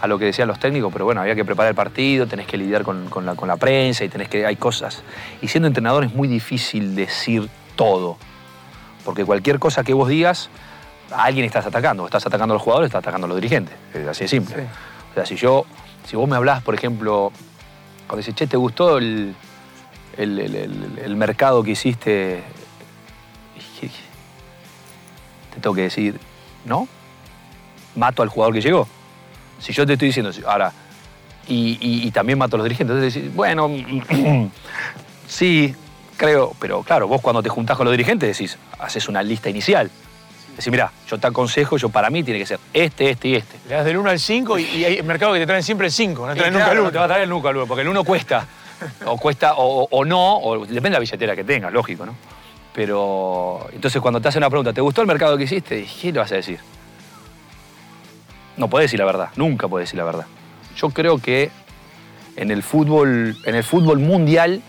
a 0.00 0.06
lo 0.06 0.18
que 0.18 0.26
decían 0.26 0.46
los 0.48 0.58
técnicos, 0.58 0.92
pero 0.92 1.04
bueno, 1.04 1.20
había 1.20 1.34
que 1.34 1.44
preparar 1.44 1.70
el 1.70 1.74
partido, 1.74 2.26
tenés 2.26 2.46
que 2.46 2.56
lidiar 2.56 2.82
con, 2.84 3.08
con 3.08 3.26
la, 3.26 3.34
con 3.34 3.48
la 3.48 3.56
prensa 3.56 4.04
y 4.04 4.08
tenés 4.08 4.28
que, 4.28 4.46
hay 4.46 4.56
cosas. 4.56 5.02
Y 5.42 5.48
siendo 5.48 5.66
entrenador 5.66 6.04
es 6.04 6.14
muy 6.14 6.28
difícil 6.28 6.94
decir 6.94 7.48
todo, 7.76 8.16
porque 9.04 9.24
cualquier 9.24 9.58
cosa 9.58 9.82
que 9.84 9.94
vos 9.94 10.08
digas, 10.08 10.50
a 11.10 11.24
alguien 11.24 11.44
estás 11.46 11.66
atacando, 11.66 12.04
estás 12.04 12.24
atacando 12.26 12.54
a 12.54 12.56
los 12.56 12.62
jugadores, 12.62 12.88
estás 12.88 13.00
atacando 13.00 13.24
a 13.26 13.28
los 13.28 13.36
dirigentes, 13.36 13.74
es 13.94 14.06
así 14.06 14.24
de 14.24 14.28
simple. 14.28 14.56
Sí. 14.56 14.62
O 15.10 15.14
sea, 15.14 15.26
si 15.26 15.36
yo, 15.36 15.64
si 16.06 16.16
vos 16.16 16.28
me 16.28 16.36
hablás, 16.36 16.62
por 16.62 16.74
ejemplo, 16.74 17.32
Cuando 18.06 18.18
dice, 18.18 18.32
che, 18.34 18.46
¿te 18.46 18.56
gustó 18.56 18.96
el, 18.98 19.34
el- 20.16 20.38
el- 20.38 20.98
el- 21.04 21.16
mercado 21.16 21.62
que 21.62 21.72
hiciste? 21.72 22.42
Te 25.54 25.60
tengo 25.60 25.74
que 25.74 25.82
decir, 25.82 26.18
¿no? 26.64 26.88
Mato 27.96 28.22
al 28.22 28.28
jugador 28.28 28.54
que 28.54 28.60
llegó. 28.60 28.86
Si 29.58 29.72
yo 29.72 29.86
te 29.86 29.94
estoy 29.94 30.08
diciendo, 30.08 30.30
ahora, 30.46 30.72
y, 31.48 31.78
y- 31.80 32.06
y 32.06 32.10
también 32.10 32.38
mato 32.38 32.56
a 32.56 32.58
los 32.58 32.64
dirigentes, 32.64 32.94
entonces 32.96 33.14
decís, 33.14 33.34
bueno, 33.34 33.68
sí, 35.26 35.74
creo, 36.16 36.52
pero 36.58 36.82
claro, 36.82 37.08
vos 37.08 37.20
cuando 37.20 37.42
te 37.42 37.48
juntás 37.48 37.76
con 37.76 37.84
los 37.86 37.92
dirigentes 37.92 38.36
decís, 38.36 38.58
haces 38.78 39.08
una 39.08 39.22
lista 39.22 39.48
inicial. 39.50 39.90
Decís, 40.56 40.70
mira, 40.72 40.90
yo 41.08 41.18
te 41.18 41.26
aconsejo, 41.28 41.76
yo 41.76 41.88
para 41.88 42.10
mí 42.10 42.24
tiene 42.24 42.40
que 42.40 42.46
ser 42.46 42.58
este, 42.72 43.10
este 43.10 43.28
y 43.28 43.34
este. 43.36 43.56
Le 43.68 43.76
das 43.76 43.84
del 43.84 43.96
1 43.96 44.10
al 44.10 44.18
5 44.18 44.58
y, 44.58 44.64
y 44.64 44.84
hay 44.84 45.02
mercados 45.02 45.34
que 45.34 45.40
te 45.40 45.46
traen 45.46 45.62
siempre 45.62 45.86
el 45.86 45.92
5, 45.92 46.26
no 46.26 46.32
te 46.32 46.38
traen 46.40 46.52
Y 46.52 46.56
nunca 46.56 46.64
claro, 46.66 46.78
el 46.80 46.84
no 46.84 46.88
1. 46.88 46.92
te 46.92 46.98
va 46.98 47.04
a 47.04 47.08
traer 47.08 47.22
el 47.22 47.28
nunca 47.30 47.50
el 47.50 47.56
uno, 47.56 47.66
porque 47.66 47.82
el 47.82 47.88
uno 47.88 48.02
cuesta. 48.04 48.46
O 49.06 49.16
cuesta, 49.16 49.54
o, 49.56 49.88
o 49.90 50.04
no, 50.04 50.36
o 50.38 50.58
depende 50.66 50.90
de 50.90 50.94
la 50.94 50.98
billetera 51.00 51.34
que 51.36 51.42
tengas, 51.44 51.72
lógico, 51.72 52.06
¿no? 52.06 52.14
Pero 52.74 53.66
entonces 53.72 54.00
cuando 54.00 54.20
te 54.20 54.28
hacen 54.28 54.40
una 54.40 54.50
pregunta, 54.50 54.72
¿te 54.72 54.80
gustó 54.80 55.00
el 55.00 55.06
mercado 55.08 55.36
que 55.36 55.44
hiciste? 55.44 55.84
¿Qué 56.00 56.12
le 56.12 56.18
vas 56.20 56.30
a 56.30 56.36
decir? 56.36 56.60
No 58.58 58.68
puedes 58.68 58.86
decir 58.86 58.98
la 58.98 59.06
verdad, 59.06 59.30
nunca 59.36 59.68
puedes 59.68 59.88
decir 59.88 59.98
la 59.98 60.04
verdad. 60.04 60.26
Yo 60.76 60.90
creo 60.90 61.18
que 61.18 61.50
en 62.36 62.50
el 62.50 62.62
fútbol, 62.62 63.36
en 63.44 63.54
el 63.54 63.64
fútbol 63.64 64.00
mundial 64.00 64.62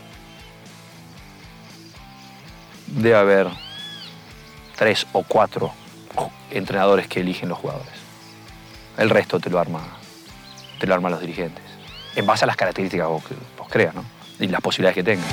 debe 2.87 3.15
haber 3.15 3.47
tres 4.77 5.05
o 5.11 5.23
cuatro 5.23 5.71
entrenadores 6.51 7.07
que 7.07 7.19
eligen 7.19 7.49
los 7.49 7.57
jugadores. 7.57 7.93
El 8.97 9.09
resto 9.09 9.39
te 9.39 9.49
lo 9.49 9.59
arma, 9.59 9.81
te 10.79 10.87
lo 10.87 10.93
arman 10.93 11.11
los 11.11 11.21
dirigentes. 11.21 11.63
En 12.15 12.25
base 12.25 12.45
a 12.45 12.47
las 12.47 12.55
características 12.55 13.07
que 13.07 13.11
vos, 13.11 13.23
que 13.23 13.35
vos 13.57 13.67
creas, 13.69 13.95
¿no? 13.95 14.05
Y 14.39 14.47
las 14.47 14.61
posibilidades 14.61 14.95
que 14.95 15.03
tengan. 15.03 15.27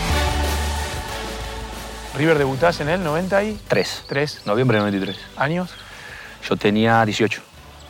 River 2.17 2.39
debutás 2.39 2.81
en 2.81 2.89
el 2.89 3.05
93 3.05 4.05
Tres. 4.09 4.43
Noviembre 4.47 4.79
de 4.79 4.85
93. 4.85 5.19
años. 5.37 5.71
Yo 6.49 6.57
tenía 6.57 7.05
18. 7.05 7.46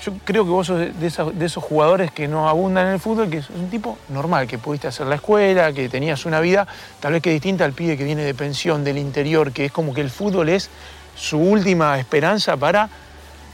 Yo 0.06 0.12
creo 0.22 0.44
que 0.44 0.50
vos 0.50 0.68
sos 0.68 0.78
de, 0.78 1.44
esos, 1.46 1.64
jugadores 1.64 2.12
que 2.12 2.28
no 2.28 2.48
abundan 2.48 2.86
en 2.86 2.92
el 2.92 3.00
fútbol, 3.00 3.28
que 3.28 3.42
sos 3.42 3.56
un 3.56 3.68
tipo 3.68 3.98
normal, 4.08 4.46
que 4.46 4.56
pudiste 4.56 4.86
hacer 4.86 5.08
la 5.08 5.16
escuela, 5.16 5.72
que 5.72 5.88
tenías 5.88 6.25
una 6.26 6.38
vida 6.38 6.64
tal 7.00 7.14
vez 7.14 7.22
que 7.22 7.30
distinta 7.30 7.64
al 7.64 7.72
pibe 7.72 7.96
que 7.96 8.04
viene 8.04 8.22
de 8.22 8.32
pensión, 8.32 8.84
del 8.84 8.98
interior, 8.98 9.50
que 9.50 9.64
es 9.64 9.72
como 9.72 9.92
que 9.92 10.02
el 10.02 10.10
fútbol 10.10 10.48
es 10.48 10.70
su 11.16 11.38
última 11.38 11.98
esperanza 11.98 12.56
para 12.56 12.88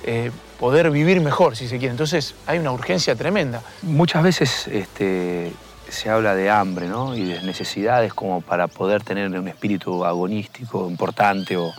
eh, 0.05 0.31
poder 0.61 0.91
vivir 0.91 1.23
mejor, 1.23 1.57
si 1.57 1.69
se 1.69 1.79
quiere. 1.79 1.93
Entonces 1.93 2.35
hay 2.47 2.59
una 2.59 2.73
urgencia 2.73 3.17
tremenda. 3.17 3.63
Muchas 3.81 4.23
veces 4.23 4.69
este, 4.69 5.55
se 5.89 6.11
habla 6.11 6.35
de 6.35 6.51
hambre, 6.51 6.87
¿no? 6.87 7.17
Y 7.17 7.25
de 7.25 7.43
necesidades 7.45 8.13
como 8.13 8.43
para 8.43 8.69
poder 8.69 9.03
tener 9.03 9.31
un 9.31 9.49
espíritu 9.49 10.05
agonístico 10.05 10.87
importante. 10.91 11.57
O... 11.57 11.73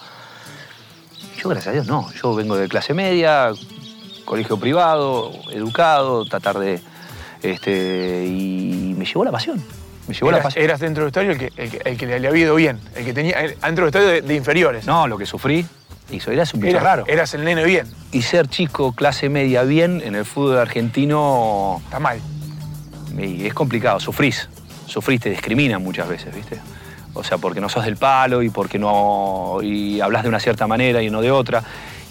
Yo, 1.37 1.49
gracias 1.49 1.67
a 1.67 1.71
Dios, 1.73 1.85
no. 1.85 2.11
Yo 2.13 2.33
vengo 2.33 2.55
de 2.55 2.67
clase 2.67 2.95
media, 2.95 3.51
colegio 4.25 4.57
privado, 4.57 5.31
educado, 5.51 6.25
tratar 6.25 6.59
de. 6.59 6.79
Este, 7.41 8.25
y 8.27 8.95
me 8.97 9.05
llevó 9.05 9.25
la 9.25 9.31
pasión. 9.31 9.61
Me 10.07 10.13
llevó 10.13 10.31
la 10.31 10.37
Eras, 10.37 10.45
pasión. 10.45 10.63
eras 10.65 10.79
dentro 10.79 11.03
del 11.03 11.07
estadio 11.09 11.31
el 11.31 11.37
que, 11.37 11.51
el 11.57 11.69
que, 11.71 11.81
el 11.89 11.97
que 11.97 12.05
le 12.19 12.27
había 12.27 12.43
ido 12.43 12.55
bien, 12.55 12.79
el 12.95 13.05
que 13.05 13.13
tenía 13.13 13.39
el- 13.41 13.59
dentro 13.59 13.85
del 13.85 13.87
estadio 13.87 14.07
de, 14.07 14.21
de 14.21 14.35
inferiores. 14.35 14.85
No, 14.85 15.07
lo 15.07 15.17
que 15.17 15.25
sufrí. 15.25 15.65
Y 16.11 16.19
soy 16.19 16.35
era 16.35 16.43
un 16.53 16.59
bicho 16.59 16.71
eras, 16.71 16.83
raro. 16.83 17.03
eras 17.07 17.33
el 17.33 17.43
nene 17.45 17.63
bien. 17.63 17.87
Y 18.11 18.21
ser 18.23 18.47
chico, 18.47 18.91
clase 18.93 19.29
media, 19.29 19.63
bien, 19.63 20.01
en 20.03 20.15
el 20.15 20.25
fútbol 20.25 20.57
argentino 20.57 21.81
Está 21.85 21.99
mal. 21.99 22.19
Y 23.17 23.45
es 23.47 23.53
complicado, 23.53 23.99
sufrís. 23.99 24.49
Sufrís, 24.85 25.21
te 25.21 25.29
discriminan 25.29 25.81
muchas 25.81 26.07
veces, 26.09 26.35
¿viste? 26.35 26.59
O 27.13 27.23
sea, 27.23 27.37
porque 27.37 27.61
no 27.61 27.69
sos 27.69 27.85
del 27.85 27.95
palo 27.95 28.41
y 28.43 28.49
porque 28.49 28.77
no. 28.79 29.59
y 29.63 30.01
hablas 30.01 30.23
de 30.23 30.29
una 30.29 30.39
cierta 30.39 30.67
manera 30.67 31.01
y 31.01 31.09
no 31.09 31.21
de 31.21 31.31
otra. 31.31 31.63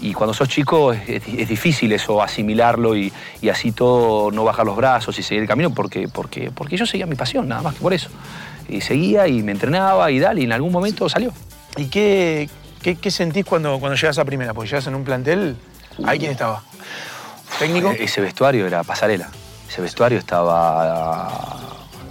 Y 0.02 0.12
cuando 0.14 0.34
sos 0.34 0.48
chico 0.48 0.92
es, 0.92 1.08
es- 1.08 1.22
es 1.28 1.48
difícil 1.48 1.92
eso, 1.92 2.20
asimilarlo 2.22 2.94
y, 2.96 3.10
y 3.40 3.48
así 3.48 3.72
todo 3.72 4.30
no 4.30 4.44
bajar 4.44 4.66
los 4.66 4.76
brazos 4.76 5.18
y 5.18 5.22
seguir 5.22 5.42
el 5.42 5.48
camino 5.48 5.70
porque, 5.72 6.08
porque, 6.08 6.50
porque 6.52 6.76
yo 6.76 6.84
seguía 6.86 7.06
mi 7.06 7.14
pasión, 7.14 7.48
nada 7.48 7.62
más 7.62 7.74
que 7.74 7.80
por 7.80 7.94
eso. 7.94 8.08
Y 8.68 8.80
seguía 8.80 9.26
y 9.28 9.42
me 9.42 9.52
entrenaba 9.52 10.10
y 10.10 10.18
dale, 10.18 10.40
y 10.40 10.44
en 10.44 10.52
algún 10.52 10.72
momento 10.72 11.08
salió. 11.08 11.32
¿Y 11.76 11.86
qué, 11.86 12.50
qué, 12.82 12.96
qué 12.96 13.10
sentís 13.10 13.44
cuando, 13.44 13.78
cuando 13.80 13.96
llegas 13.96 14.18
a 14.18 14.24
primera? 14.24 14.52
Porque 14.54 14.70
llegas 14.70 14.86
en 14.88 14.94
un 14.94 15.04
plantel. 15.04 15.56
¿Ahí 16.04 16.18
quién 16.18 16.32
estaba? 16.32 16.62
¿Técnico? 17.58 17.92
E- 17.92 18.04
Ese 18.04 18.20
vestuario 18.20 18.66
era 18.66 18.82
pasarela. 18.82 19.28
Ese 19.68 19.80
vestuario 19.82 20.18
estaba. 20.18 21.30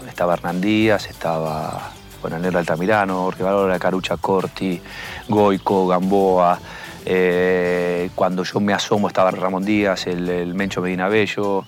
Estaba 0.08 0.34
Hernán 0.34 0.62
Díaz, 0.62 1.08
estaba. 1.10 1.92
Bueno, 2.22 2.38
Nero 2.40 2.60
Altamirano, 2.60 3.32
Rivalora, 3.32 3.80
Carucha 3.80 4.18
Corti, 4.18 4.80
Goico, 5.28 5.88
Gamboa. 5.88 6.60
eh, 7.06 7.71
cuando 8.16 8.44
yo 8.44 8.60
me 8.60 8.74
asomo 8.74 9.08
estaba 9.08 9.32
Ramón 9.32 9.66
Díaz, 9.66 10.08
el, 10.08 10.28
el 10.30 10.54
Mencho 10.54 10.82
Medina 10.82 11.08
Bello. 11.08 11.66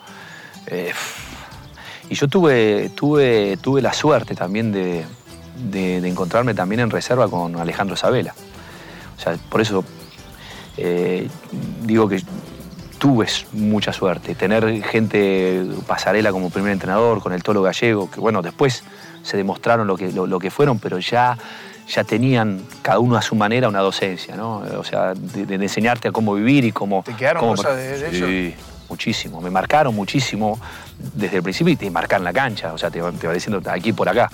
eh, 0.68 0.92
y 2.10 2.16
yo 2.16 2.28
tuve, 2.28 2.90
tuve, 2.90 3.58
tuve 3.58 3.82
la 3.82 3.94
suerte 3.94 4.36
también 4.36 4.72
de, 4.72 5.06
encontrarme 6.08 6.54
también 6.54 6.82
en 6.82 6.90
reserva 6.90 7.30
con 7.30 7.56
Alejandro 7.56 7.96
Sabela. 7.96 8.36
O 9.18 9.20
sea, 9.20 9.38
por 9.50 9.62
eso 9.62 9.84
eh, 10.78 11.28
digo 11.82 12.10
que 12.10 12.22
tuve 13.00 13.28
mucha 13.54 13.94
suerte. 13.94 14.36
Tener 14.36 14.84
gente 14.84 15.66
pasarela 15.88 16.32
como 16.32 16.50
primer 16.50 16.74
entrenador, 16.74 17.22
con 17.22 17.34
el 17.34 17.42
Tolo 17.42 17.62
Gallego, 17.62 18.12
que 18.12 18.20
bueno, 18.20 18.42
después 18.42 18.84
se 19.24 19.38
demostraron 19.38 19.88
lo 19.88 19.96
que, 19.96 20.12
lo 20.12 20.40
que 20.40 20.52
fueron, 20.52 20.80
pero 20.80 21.00
ya, 21.00 21.38
ya 21.88 22.04
tenían 22.04 22.62
cada 22.82 23.00
uno 23.00 23.18
a 23.18 23.22
su 23.22 23.36
manera 23.36 23.68
una 23.68 23.80
docencia, 23.80 24.36
¿no? 24.36 24.58
O 24.78 24.84
sea, 24.84 25.14
de, 25.14 25.46
de 25.46 25.56
enseñarte 25.56 26.08
a 26.08 26.12
cómo 26.12 26.34
vivir 26.36 26.64
y 26.66 26.72
cómo... 26.72 27.04
¿Te 27.04 27.14
quedaron 27.16 27.42
cómo- 27.42 27.56
cosas 27.56 27.76
de- 27.76 27.98
de 28.00 28.12
Sí, 28.12 28.56
muchísimo. 28.90 29.42
Me 29.42 29.50
marcaron 29.50 29.94
muchísimo 29.96 30.60
desde 31.14 31.38
el 31.38 31.44
principio 31.44 31.74
y 31.74 31.76
te 31.76 31.90
marcan 31.92 32.24
la 32.24 32.32
cancha, 32.34 32.74
o 32.74 32.78
sea, 32.78 32.90
te, 32.90 33.02
va- 33.02 33.12
te 33.12 33.28
va 33.28 33.34
diciendo 33.34 33.62
aquí 33.70 33.92
por 33.94 34.08
acá. 34.10 34.30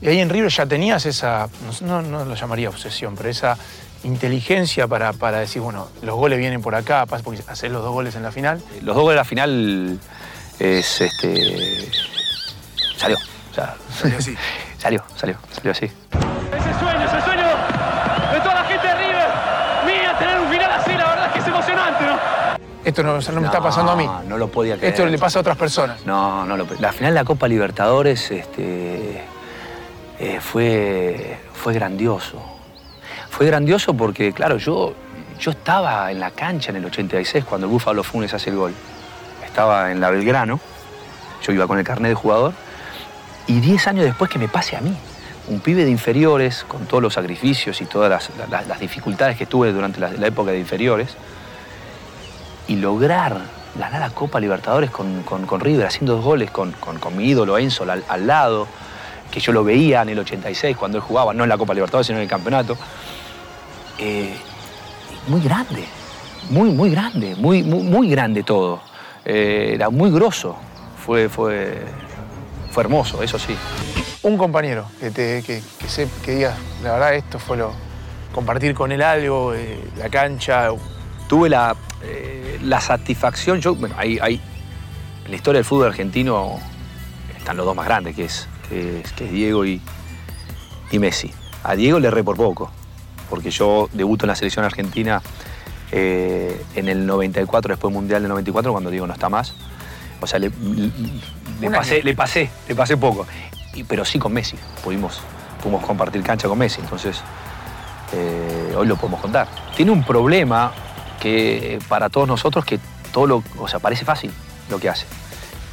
Y 0.00 0.08
ahí 0.08 0.18
en 0.20 0.28
River 0.28 0.50
ya 0.50 0.66
tenías 0.66 1.06
esa, 1.06 1.48
no, 1.82 2.02
no, 2.02 2.24
lo 2.24 2.34
llamaría 2.34 2.68
obsesión, 2.68 3.14
pero 3.16 3.28
esa 3.30 3.56
inteligencia 4.04 4.86
para, 4.86 5.12
para 5.14 5.38
decir, 5.38 5.62
bueno, 5.62 5.88
los 6.02 6.14
goles 6.16 6.38
vienen 6.38 6.60
por 6.62 6.74
acá, 6.74 7.06
porque 7.06 7.42
hacer 7.48 7.70
los 7.70 7.82
dos 7.82 7.92
goles 7.92 8.14
en 8.14 8.22
la 8.22 8.30
final. 8.30 8.62
Los 8.82 8.94
dos 8.94 9.02
goles 9.04 9.14
de 9.14 9.16
la 9.16 9.24
final 9.24 9.98
es 10.58 11.00
este. 11.00 11.88
Salió. 12.96 13.16
O 13.50 13.54
sea, 13.54 13.74
Salió 13.98 14.18
así. 14.18 14.34
salió, 14.78 15.02
salió, 15.16 15.36
salió 15.50 15.72
así. 15.72 15.90
Esto 22.86 23.02
no, 23.02 23.18
no 23.20 23.40
me 23.40 23.46
está 23.46 23.60
pasando 23.60 23.92
a 23.92 23.96
mí. 23.96 24.08
No 24.28 24.38
lo 24.38 24.48
podía 24.48 24.76
creer. 24.76 24.92
Esto 24.94 25.04
le 25.06 25.18
pasa 25.18 25.38
a 25.38 25.40
otras 25.40 25.56
personas. 25.56 26.06
No, 26.06 26.46
no 26.46 26.56
lo 26.56 26.66
La 26.78 26.92
final 26.92 27.12
de 27.12 27.20
la 27.20 27.24
Copa 27.24 27.48
Libertadores 27.48 28.30
este, 28.30 29.22
eh, 30.18 30.38
fue, 30.40 31.38
fue 31.52 31.74
grandioso. 31.74 32.40
Fue 33.28 33.44
grandioso 33.46 33.94
porque, 33.94 34.32
claro, 34.32 34.56
yo, 34.56 34.94
yo 35.38 35.50
estaba 35.50 36.10
en 36.12 36.20
la 36.20 36.30
cancha 36.30 36.70
en 36.70 36.76
el 36.76 36.84
86 36.86 37.44
cuando 37.44 37.66
el 37.66 37.72
Búfalo 37.72 38.02
Funes 38.04 38.32
hace 38.32 38.50
el 38.50 38.56
gol. 38.56 38.72
Estaba 39.44 39.90
en 39.90 40.00
la 40.00 40.10
Belgrano, 40.10 40.60
yo 41.42 41.52
iba 41.52 41.66
con 41.66 41.78
el 41.78 41.84
carnet 41.84 42.10
de 42.10 42.14
jugador, 42.14 42.52
y 43.48 43.60
10 43.60 43.86
años 43.88 44.04
después 44.04 44.30
que 44.30 44.38
me 44.38 44.48
pase 44.48 44.76
a 44.76 44.80
mí, 44.80 44.96
un 45.48 45.60
pibe 45.60 45.84
de 45.84 45.90
inferiores, 45.90 46.64
con 46.68 46.86
todos 46.86 47.02
los 47.02 47.14
sacrificios 47.14 47.80
y 47.80 47.84
todas 47.86 48.10
las, 48.10 48.30
las- 48.50 48.66
las 48.66 48.78
dificultades 48.80 49.36
que 49.36 49.46
tuve 49.46 49.72
durante 49.72 49.98
la, 50.00 50.10
la 50.10 50.26
época 50.28 50.50
de 50.52 50.58
inferiores, 50.60 51.16
y 52.68 52.76
lograr 52.76 53.40
ganar 53.78 54.00
la 54.00 54.10
Copa 54.10 54.40
Libertadores 54.40 54.90
con, 54.90 55.22
con- 55.22 55.46
con 55.46 55.60
River, 55.60 55.86
haciendo 55.86 56.16
dos 56.16 56.24
goles 56.24 56.50
con, 56.50 56.72
con- 56.72 57.16
mi 57.16 57.24
ídolo 57.24 57.58
Enzo 57.58 57.84
al, 57.90 58.02
al 58.08 58.26
lado, 58.26 58.66
que 59.30 59.40
yo 59.40 59.52
lo 59.52 59.64
veía 59.64 60.02
en 60.02 60.08
el 60.10 60.18
86 60.18 60.76
cuando 60.76 60.98
él 60.98 61.02
jugaba, 61.04 61.34
no 61.34 61.42
en 61.44 61.48
la 61.48 61.58
Copa 61.58 61.74
Libertadores, 61.74 62.06
sino 62.06 62.18
en 62.18 62.22
el 62.24 62.28
campeonato. 62.28 62.76
Eh, 63.98 64.34
muy 65.28 65.40
grande, 65.42 65.84
muy, 66.50 66.70
muy 66.70 66.90
grande, 66.90 67.34
muy, 67.36 67.62
muy, 67.62 67.82
muy 67.82 68.08
grande 68.08 68.42
todo. 68.42 68.80
Eh, 69.24 69.72
era 69.74 69.90
muy 69.90 70.10
grosso, 70.10 70.56
fue, 71.04 71.28
fue, 71.28 71.82
fue 72.70 72.82
hermoso, 72.82 73.22
eso 73.22 73.38
sí. 73.38 73.56
Un 74.22 74.36
compañero 74.38 74.86
que, 75.00 75.10
te, 75.10 75.42
que, 75.42 75.62
que, 75.78 75.88
se- 75.88 76.08
que 76.24 76.32
diga, 76.36 76.54
la 76.82 76.92
verdad, 76.92 77.14
esto 77.14 77.38
fue 77.38 77.56
lo. 77.56 77.72
compartir 78.34 78.74
con 78.74 78.90
él 78.92 79.02
algo, 79.02 79.52
eh, 79.54 79.78
la 79.98 80.08
cancha. 80.08 80.68
tuve 81.28 81.48
la, 81.48 81.74
eh, 82.02 82.45
la 82.66 82.80
satisfacción, 82.80 83.60
yo, 83.60 83.74
bueno, 83.74 83.94
hay, 83.98 84.18
hay- 84.20 84.40
en 85.24 85.30
la 85.30 85.36
historia 85.36 85.58
del 85.58 85.64
fútbol 85.64 85.88
argentino 85.88 86.58
están 87.36 87.56
los 87.56 87.66
dos 87.66 87.74
más 87.76 87.86
grandes, 87.86 88.14
que 88.14 88.24
es, 88.24 88.48
que 88.68 89.00
es, 89.00 89.12
que 89.12 89.24
es 89.26 89.32
Diego 89.32 89.64
y, 89.64 89.80
y 90.90 90.98
Messi. 90.98 91.32
A 91.64 91.74
Diego 91.74 91.98
le 91.98 92.08
erré 92.08 92.22
por 92.22 92.36
poco, 92.36 92.70
porque 93.28 93.50
yo 93.50 93.88
debuto 93.92 94.24
en 94.24 94.28
la 94.28 94.36
selección 94.36 94.64
argentina 94.64 95.20
eh, 95.92 96.60
en 96.74 96.88
el 96.88 97.06
94, 97.06 97.72
después 97.74 97.92
del 97.92 98.00
Mundial 98.00 98.22
del 98.22 98.28
94, 98.28 98.72
cuando 98.72 98.90
Diego 98.90 99.06
no 99.06 99.12
está 99.14 99.28
más. 99.28 99.54
O 100.20 100.26
sea, 100.26 100.38
le, 100.38 100.50
le- 100.50 100.90
le 101.60 101.70
pasé, 101.70 102.02
le 102.02 102.14
pasé, 102.14 102.50
le 102.68 102.74
pasé 102.74 102.96
poco. 102.96 103.26
y- 103.74 103.82
pero 103.84 104.04
sí 104.04 104.18
con 104.18 104.32
Messi. 104.32 104.56
Pudimos, 104.82 105.20
pudimos 105.62 105.84
compartir 105.84 106.22
cancha 106.22 106.48
con 106.48 106.58
Messi, 106.58 106.80
entonces 106.80 107.20
eh, 108.12 108.74
hoy 108.76 108.86
lo 108.86 108.96
podemos 108.96 109.20
contar. 109.20 109.48
Tiene 109.76 109.90
un 109.90 110.02
problema 110.04 110.72
que 111.20 111.74
eh, 111.74 111.78
para 111.88 112.08
todos 112.08 112.26
nosotros 112.28 112.64
que 112.64 112.78
todo 113.12 113.26
lo, 113.26 113.42
o 113.58 113.68
sea, 113.68 113.78
parece 113.80 114.04
fácil 114.04 114.30
lo 114.70 114.78
que 114.78 114.88
hace. 114.88 115.06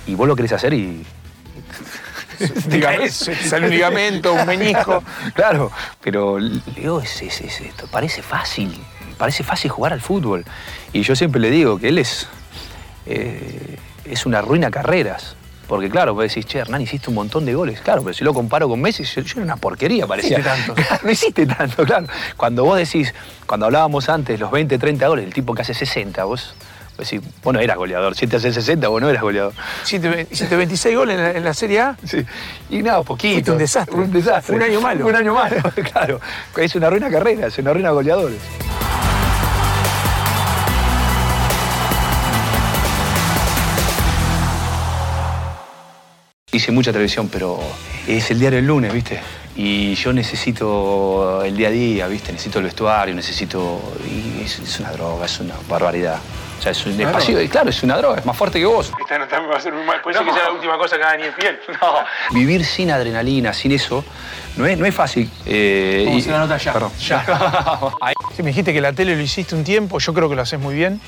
Y 0.07 0.15
vos 0.15 0.27
lo 0.27 0.35
querés 0.35 0.51
hacer 0.53 0.73
y... 0.73 1.05
Sale 3.11 3.65
un 3.67 3.71
ligamento, 3.71 4.33
un 4.33 4.45
menisco. 4.45 5.03
Claro, 5.33 5.71
pero 6.01 6.39
Leo 6.39 6.99
es, 7.01 7.21
es- 7.21 7.41
es- 7.41 7.61
esto 7.61 7.87
parece 7.91 8.21
fácil, 8.21 8.75
parece 9.17 9.43
fácil 9.43 9.71
jugar 9.71 9.93
al 9.93 10.01
fútbol. 10.01 10.43
Y 10.91 11.03
yo 11.03 11.15
siempre 11.15 11.39
le 11.39 11.49
digo 11.51 11.79
que 11.79 11.89
él 11.89 11.97
es, 11.99 12.27
eh, 13.05 13.77
es 14.05 14.25
una 14.25 14.41
ruina 14.41 14.71
carreras. 14.71 15.35
Porque 15.67 15.89
claro, 15.89 16.13
vos 16.13 16.23
decís, 16.23 16.45
che, 16.45 16.59
Hernán, 16.59 16.81
hiciste 16.81 17.09
un 17.09 17.15
montón 17.15 17.45
de 17.45 17.53
goles. 17.55 17.79
Claro, 17.81 18.03
pero 18.03 18.13
si 18.13 18.23
lo 18.23 18.33
comparo 18.33 18.67
con 18.67 18.81
Messi, 18.81 19.03
yo, 19.03 19.21
yo 19.21 19.33
era 19.37 19.43
una 19.43 19.55
porquería, 19.55 20.05
parecía. 20.05 20.39
hiciste 20.39 20.49
tantos. 20.49 20.75
Claro, 20.85 21.01
no 21.03 21.11
hiciste 21.11 21.45
tanto, 21.45 21.85
claro. 21.85 22.07
Cuando 22.37 22.65
vos 22.65 22.77
decís, 22.77 23.13
cuando 23.45 23.65
hablábamos 23.67 24.09
antes, 24.09 24.39
los 24.39 24.51
20, 24.51 24.77
30 24.77 25.07
goles, 25.07 25.25
el 25.25 25.33
tipo 25.33 25.53
que 25.55 25.61
hace 25.61 25.73
60, 25.73 26.23
vos, 26.25 26.53
vos 26.97 27.09
decís, 27.09 27.27
vos 27.41 27.53
no 27.53 27.59
eras 27.59 27.77
goleador. 27.77 28.13
Si 28.15 28.27
te 28.27 28.35
haces 28.35 28.53
60, 28.55 28.87
vos 28.89 29.01
no 29.01 29.09
eras 29.09 29.23
goleador. 29.23 29.53
Hiciste, 29.85 30.27
hiciste 30.29 30.55
26 30.55 30.95
goles 30.97 31.17
en 31.17 31.23
la, 31.23 31.31
en 31.31 31.43
la 31.43 31.53
Serie 31.53 31.79
A. 31.79 31.97
Sí. 32.05 32.25
Y 32.69 32.81
nada, 32.81 33.01
poquito. 33.03 33.33
Fuiste 33.33 33.51
un 33.51 33.57
desastre. 33.57 33.95
Un 33.95 34.11
desastre. 34.11 34.55
Un 34.55 34.61
año 34.63 34.81
malo. 34.81 35.07
Un 35.07 35.15
año 35.15 35.33
malo, 35.33 35.55
claro. 35.91 36.19
Es 36.57 36.75
una 36.75 36.89
ruina 36.89 37.09
carrera, 37.09 37.47
es 37.47 37.57
una 37.57 37.73
ruina 37.73 37.91
goleadores. 37.91 38.39
Hice 46.53 46.71
mucha 46.71 46.91
televisión, 46.91 47.29
pero 47.29 47.59
es 48.07 48.29
el 48.31 48.39
diario 48.39 48.59
el 48.59 48.65
lunes, 48.67 48.93
¿viste? 48.93 49.19
Y 49.55 49.95
yo 49.95 50.13
necesito 50.13 51.43
el 51.43 51.57
día 51.57 51.67
a 51.67 51.71
día, 51.71 52.07
¿viste? 52.07 52.31
Necesito 52.31 52.59
el 52.59 52.65
vestuario, 52.65 53.13
necesito... 53.15 53.81
Y 54.07 54.43
es, 54.43 54.59
es 54.59 54.79
una 54.79 54.91
droga, 54.91 55.25
es 55.25 55.39
una 55.39 55.55
barbaridad. 55.67 56.19
O 56.59 56.61
sea, 56.61 56.71
es 56.71 56.85
un 56.85 56.99
es 56.99 57.07
pasivo- 57.07 57.45
claro, 57.49 57.69
es 57.69 57.83
una 57.83 57.97
droga, 57.97 58.19
es 58.19 58.25
más 58.25 58.37
fuerte 58.37 58.59
que 58.59 58.65
vos. 58.65 58.91
Esta 59.01 59.17
nota 59.17 59.41
me 59.41 59.47
va 59.47 59.55
a 59.55 59.57
hacer 59.57 59.73
muy 59.73 59.83
mal. 59.83 59.99
Puede 60.01 60.17
ser 60.17 60.25
que 60.25 60.33
sea 60.33 60.43
la 60.43 60.51
última 60.51 60.77
cosa 60.77 60.95
que 60.97 61.03
haga 61.03 61.17
ni 61.17 61.23
en 61.25 61.33
piel. 61.33 61.59
Vivir 62.31 62.63
sin 62.63 62.89
adrenalina, 62.91 63.51
sin 63.53 63.71
eso, 63.73 64.05
no 64.57 64.65
es, 64.65 64.77
no 64.77 64.85
es 64.85 64.93
fácil. 64.95 65.29
Eh, 65.45 66.05
y- 66.09 66.19
hacer 66.19 66.31
la 66.33 66.39
nota 66.39 66.57
ya. 66.57 66.73
Perdón. 66.73 66.91
Ya. 66.99 67.25
Sí, 68.35 68.41
me 68.41 68.49
dijiste 68.49 68.73
que 68.73 68.81
la 68.81 68.91
tele 68.93 69.15
lo 69.15 69.21
hiciste 69.21 69.53
un 69.53 69.63
tiempo, 69.63 69.99
yo 69.99 70.11
creo 70.11 70.27
que 70.27 70.35
lo 70.35 70.41
haces 70.41 70.59
muy 70.59 70.73
bien. 70.73 70.99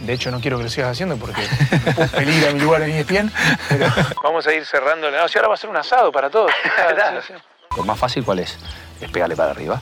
De 0.00 0.12
hecho, 0.12 0.32
no 0.32 0.40
quiero 0.40 0.56
que 0.58 0.64
lo 0.64 0.68
sigas 0.68 0.90
haciendo 0.90 1.16
porque 1.16 1.40
me 1.86 1.92
puedo 1.92 2.08
peligrar 2.08 2.52
mi 2.54 2.58
lugar 2.60 2.82
en 2.82 2.90
ESPN. 2.96 3.30
Pero 3.68 3.86
vamos 4.24 4.44
a 4.48 4.52
ir 4.52 4.66
cerrando. 4.66 5.08
No, 5.08 5.28
si 5.28 5.38
ahora 5.38 5.48
va 5.48 5.54
a 5.54 5.56
ser 5.56 5.70
un 5.70 5.76
asado 5.76 6.10
para 6.10 6.30
todos. 6.30 6.50
Lo 7.76 7.84
más 7.84 7.96
fácil, 7.96 8.24
¿cuál 8.24 8.40
es? 8.40 8.58
Es 9.00 9.08
pegarle 9.08 9.36
para 9.36 9.52
arriba. 9.52 9.80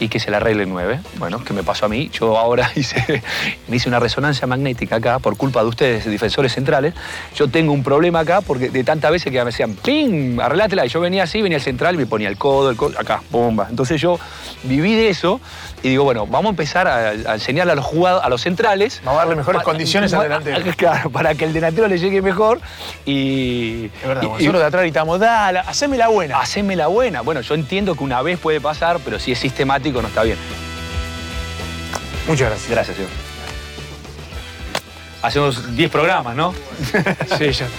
Y 0.00 0.08
que 0.08 0.18
se 0.18 0.30
le 0.30 0.38
arregle 0.38 0.64
9. 0.66 0.98
Bueno, 1.18 1.44
¿qué 1.44 1.52
me 1.52 1.62
pasó 1.62 1.86
a 1.86 1.88
mí? 1.88 2.10
Yo 2.12 2.36
ahora 2.38 2.70
hice, 2.74 3.22
me 3.68 3.76
hice 3.76 3.88
una 3.88 4.00
resonancia 4.00 4.46
magnética 4.46 4.96
acá 4.96 5.18
por 5.18 5.36
culpa 5.36 5.62
de 5.62 5.68
ustedes, 5.68 6.04
defensores 6.06 6.52
centrales. 6.54 6.94
Yo 7.36 7.48
tengo 7.48 7.72
un 7.72 7.82
problema 7.84 8.20
acá 8.20 8.40
porque 8.40 8.70
de 8.70 8.82
tantas 8.82 9.10
veces 9.12 9.30
que 9.30 9.38
me 9.38 9.44
decían, 9.44 9.74
¡ping! 9.74 10.40
Arreglátela. 10.40 10.86
Y 10.86 10.88
yo 10.88 11.00
venía 11.00 11.24
así, 11.24 11.42
venía 11.42 11.58
al 11.58 11.62
central 11.62 11.94
y 11.94 11.98
me 11.98 12.06
ponía 12.06 12.28
el 12.28 12.38
codo, 12.38 12.70
el 12.70 12.76
codo, 12.76 12.98
acá, 12.98 13.22
bomba. 13.30 13.66
Entonces 13.68 14.00
yo 14.00 14.18
viví 14.64 14.94
de 14.94 15.10
eso 15.10 15.40
y 15.82 15.90
digo, 15.90 16.04
bueno, 16.04 16.26
vamos 16.26 16.46
a 16.46 16.50
empezar 16.50 16.88
a, 16.88 17.08
a 17.10 17.34
enseñarle 17.34 17.72
a 17.72 17.76
los 17.76 17.84
jugadores, 17.84 18.24
a 18.26 18.30
los 18.30 18.40
centrales. 18.40 19.02
Vamos 19.04 19.18
a 19.20 19.24
darle 19.24 19.36
mejores 19.36 19.62
condiciones 19.62 20.12
al 20.14 20.22
delantero. 20.22 20.60
Claro, 20.76 21.10
para 21.10 21.34
que 21.34 21.44
el 21.44 21.52
delantero 21.52 21.88
le 21.88 21.98
llegue 21.98 22.22
mejor 22.22 22.58
y. 23.04 23.86
Es 24.02 24.08
verdad, 24.08 24.22
y- 24.22 24.26
nosotros 24.26 24.60
de 24.60 24.64
atrás 24.66 24.82
gritamos, 24.82 25.20
dale, 25.20 25.58
haceme 25.58 25.96
la 25.98 26.08
buena. 26.08 26.38
Haceme 26.40 26.74
la 26.76 26.86
buena. 26.86 27.20
Bueno, 27.20 27.40
yo 27.42 27.54
entiendo 27.54 27.94
que 27.94 28.04
una 28.04 28.22
vez 28.22 28.38
puede 28.38 28.60
pasar, 28.60 28.98
pero 29.04 29.18
si 29.18 29.32
es 29.32 29.38
sistemático 29.38 29.89
no 29.92 30.08
está 30.08 30.22
bien. 30.22 30.38
Muchas 32.26 32.48
gracias. 32.48 32.70
Gracias, 32.70 32.96
señor. 32.96 33.10
Hacemos 35.22 35.76
10 35.76 35.90
programas, 35.90 36.34
¿no? 36.36 36.54
Sí, 37.38 37.52
ya. 37.52 37.66